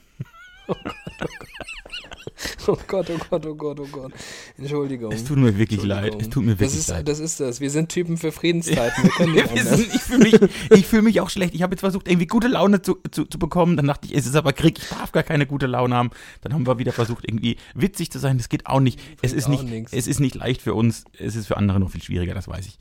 [2.68, 4.11] Oh Gott, oh Gott, oh Gott, oh Gott.
[4.57, 5.11] Entschuldigung.
[5.11, 6.15] Es tut mir wirklich leid.
[6.20, 7.07] Es tut mir das wirklich ist, leid.
[7.07, 7.61] Das ist das.
[7.61, 9.03] Wir sind Typen für Friedenszeiten.
[9.03, 9.80] Wir können nicht anders.
[9.80, 10.39] ich fühle mich,
[10.72, 11.55] ich fühl mich auch schlecht.
[11.55, 13.78] Ich habe jetzt versucht, irgendwie gute Laune zu, zu, zu bekommen.
[13.78, 16.09] Dann dachte ich, es ist aber Krieg, ich darf gar keine gute Laune haben.
[16.41, 18.38] Dann haben wir wieder versucht, irgendwie witzig zu sein.
[18.38, 18.99] Das geht auch nicht.
[19.22, 19.93] Es ist nicht, nix.
[19.93, 21.05] es ist nicht leicht für uns.
[21.18, 22.78] Es ist für andere noch viel schwieriger, das weiß ich.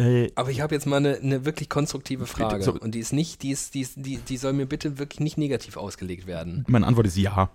[0.00, 2.62] Äh, Aber ich habe jetzt mal eine, eine wirklich konstruktive Frage.
[2.62, 5.20] so- und die ist nicht, die ist, die ist, die, die soll mir bitte wirklich
[5.20, 6.64] nicht negativ ausgelegt werden.
[6.68, 7.50] meine Antwort ist ja.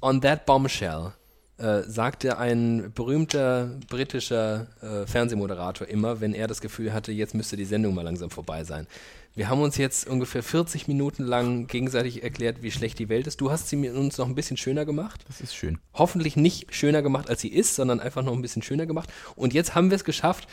[0.00, 1.12] On that bombshell
[1.58, 7.56] äh, sagte ein berühmter britischer äh, Fernsehmoderator immer, wenn er das Gefühl hatte, jetzt müsste
[7.56, 8.86] die Sendung mal langsam vorbei sein.
[9.34, 13.40] Wir haben uns jetzt ungefähr 40 Minuten lang gegenseitig erklärt, wie schlecht die Welt ist.
[13.40, 15.24] Du hast sie mit uns noch ein bisschen schöner gemacht.
[15.26, 15.78] Das ist schön.
[15.94, 19.10] Hoffentlich nicht schöner gemacht, als sie ist, sondern einfach noch ein bisschen schöner gemacht.
[19.34, 20.48] Und jetzt haben wir es geschafft,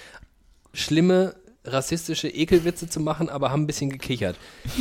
[0.73, 4.37] schlimme rassistische Ekelwitze zu machen, aber haben ein bisschen gekichert.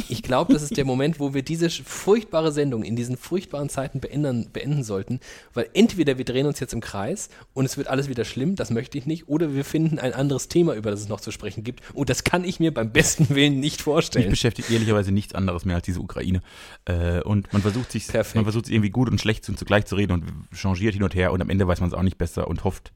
[0.08, 3.98] Ich glaube, das ist der Moment, wo wir diese furchtbare Sendung in diesen furchtbaren Zeiten
[4.00, 5.18] beenden, beenden sollten,
[5.54, 8.70] weil entweder wir drehen uns jetzt im Kreis und es wird alles wieder schlimm, das
[8.70, 11.64] möchte ich nicht, oder wir finden ein anderes Thema, über das es noch zu sprechen
[11.64, 11.82] gibt.
[11.94, 14.30] Und das kann ich mir beim besten Willen nicht Mich vorstellen.
[14.30, 16.42] beschäftigt ehrlicherweise nichts anderes mehr als diese Ukraine.
[16.84, 19.96] Äh, und man versucht sich, man versucht sich irgendwie gut und schlecht zu- zugleich zu
[19.96, 20.24] reden und
[20.54, 22.92] changiert hin und her und am Ende weiß man es auch nicht besser und hofft,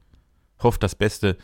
[0.63, 1.37] hofft das Beste.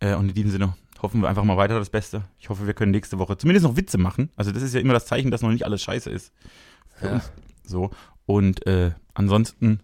[0.00, 2.24] Äh, und in diesem Sinne hoffen wir einfach mal weiter das Beste.
[2.38, 4.30] Ich hoffe, wir können nächste Woche zumindest noch Witze machen.
[4.36, 6.32] Also das ist ja immer das Zeichen, dass noch nicht alles scheiße ist.
[6.96, 7.12] Für Ja.
[7.14, 7.32] uns.
[7.64, 7.90] So.
[8.26, 9.80] Und äh, ansonsten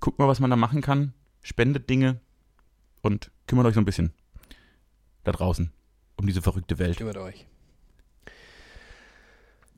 [0.00, 1.12] guckt mal, was man da machen kann.
[1.42, 2.20] Spendet Dinge
[3.02, 4.12] und kümmert euch so ein bisschen
[5.24, 5.72] da draußen
[6.16, 6.96] um diese verrückte Welt.
[6.96, 7.46] Kümmert euch.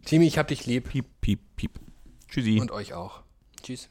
[0.07, 1.79] Timi, ich hab dich lieb Piep, piep, piep.
[2.29, 2.59] Tschüssi.
[2.61, 3.23] und euch auch.
[3.63, 3.91] Tschüss.